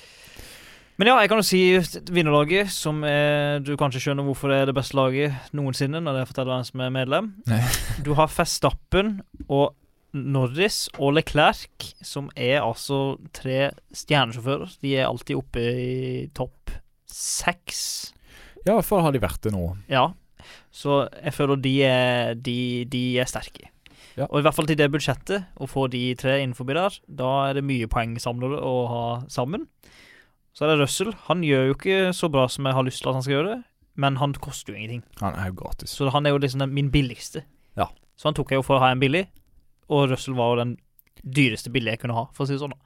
[1.00, 1.60] Men ja, jeg kan jo si
[2.12, 6.26] vinnerlaget, som er Du kanskje skjønner hvorfor det er det beste laget noensinne, når det
[6.30, 7.30] forteller hvem som er medlem.
[7.48, 7.62] Nei.
[8.04, 9.72] Du har Festappen og
[10.12, 14.74] Norris og Leclerc, som er altså tre stjernesjåfører.
[14.84, 16.74] De er alltid oppe i topp
[17.08, 18.12] seks.
[18.66, 19.64] Ja, i hvert fall har de vært det nå.
[19.90, 20.10] Ja.
[20.72, 23.70] Så jeg føler de er, de, de er sterke.
[24.18, 24.26] Ja.
[24.28, 27.56] Og i hvert fall til det budsjettet, å få de tre innenfor der, da er
[27.56, 29.64] det mye poeng samlere å ha sammen.
[30.52, 31.12] Så er det Russell.
[31.28, 33.54] Han gjør jo ikke så bra som jeg har lyst til at han skal gjøre
[33.54, 33.60] det,
[34.02, 35.02] men han koster jo ingenting.
[35.22, 35.94] Han er jo gratis.
[35.96, 37.44] Så han er jo liksom den, min billigste.
[37.78, 37.88] Ja.
[38.16, 39.24] Så han tok jeg jo for å ha en billig,
[39.92, 40.76] og Russell var jo den
[41.22, 42.76] dyreste billige jeg kunne ha, for å si det sånn.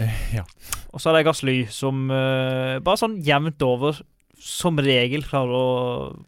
[0.00, 0.42] Eh, ja.
[0.94, 4.00] Og så er det Gassly, som uh, bare sånn jevnt over
[4.44, 5.66] som regel klarer å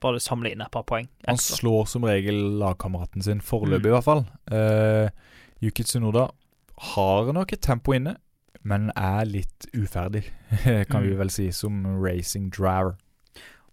[0.01, 1.09] bare samle inn et par poeng.
[1.27, 3.91] Han slår som regel lagkameraten sin, foreløpig Mm.
[3.91, 4.22] i hvert fall.
[4.53, 5.09] Uh,
[5.64, 6.29] Yuki Tsunoda
[6.95, 8.16] har nok et tempo inne,
[8.67, 10.25] men er litt uferdig,
[10.91, 11.19] kan vi Mm.
[11.21, 12.97] vel si, som racing driver.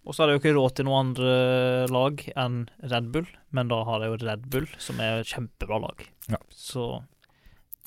[0.04, 2.58] Og så har de jo ikke råd til noen andre lag enn
[2.92, 3.26] Red Bull,
[3.56, 6.04] men da har de jo Red Bull, som er et kjempebra lag.
[6.28, 6.36] Ja.
[6.52, 7.02] Så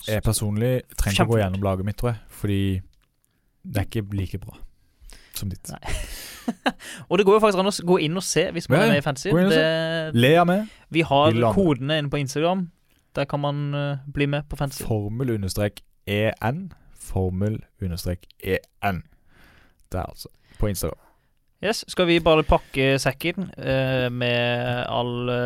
[0.08, 2.60] Jeg personlig trenger ikke å gå gjennom laget mitt, tror jeg, fordi
[3.68, 4.58] det er ikke like bra
[5.38, 5.70] som ditt.
[7.10, 8.94] Og det går jo faktisk an å gå inn og se hvis man Ja, er
[8.96, 9.30] med i Fantasy.
[10.18, 10.68] Le av meg.
[10.90, 12.64] vi har kodene inne på Instagram.
[13.14, 14.82] Der kan man uh, bli med på Fantasy.
[14.88, 16.72] Formel understrek EN.
[17.08, 19.04] Formel understrek EN.
[19.92, 21.04] Det er altså på Instagram.
[21.64, 25.38] Yes, Skal vi bare pakke sekken eh, med alle,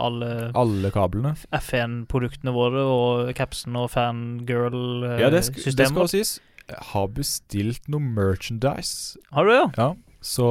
[0.00, 1.34] alle Alle kablene.
[1.52, 6.38] F1-produktene våre og capsen og fangirl Ja, det, sk det skal også sies.
[6.68, 9.20] Jeg har bestilt noe merchandise.
[9.32, 9.66] Har du ja?
[9.76, 9.90] Ja,
[10.24, 10.48] så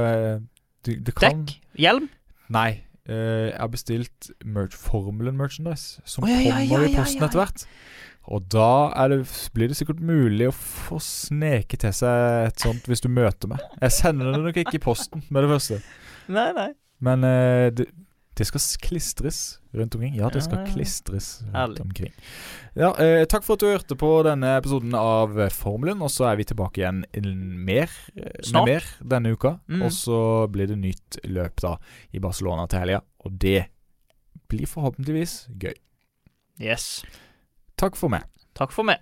[0.00, 0.40] eh,
[0.86, 1.58] det, det kan Dekk?
[1.78, 2.08] Hjelm?
[2.52, 2.82] Nei.
[3.08, 7.42] eh, jeg har bestilt merch, Formelen merchandise, som oh, ja, ja, kommer i posten etter
[7.44, 7.66] hvert.
[8.30, 13.02] Og da det, blir det sikkert mulig å få sneke til seg et sånt hvis
[13.02, 13.64] du møter meg.
[13.80, 15.80] Jeg sender det nok ikke i posten med det første.
[16.30, 16.70] Nei, nei.
[17.02, 17.88] Men eh, det,
[18.38, 19.40] det skal klistres
[19.74, 20.14] rundt omkring.
[20.16, 22.14] Ja, det skal klistres rundt omkring.
[22.78, 26.04] Ja, eh, takk for at du hørte på denne episoden av Formelen.
[26.04, 27.02] Og så er vi tilbake igjen
[27.66, 29.56] mer, eh, med mer denne uka.
[29.66, 29.82] Mm.
[29.82, 31.76] Og så blir det nytt løp da
[32.14, 33.02] i Barcelona til helga.
[33.26, 33.66] Og det
[34.52, 35.74] blir forhåpentligvis gøy.
[36.62, 37.02] Yes.
[37.82, 38.22] Takk for meg.
[38.54, 39.00] Takk for meg.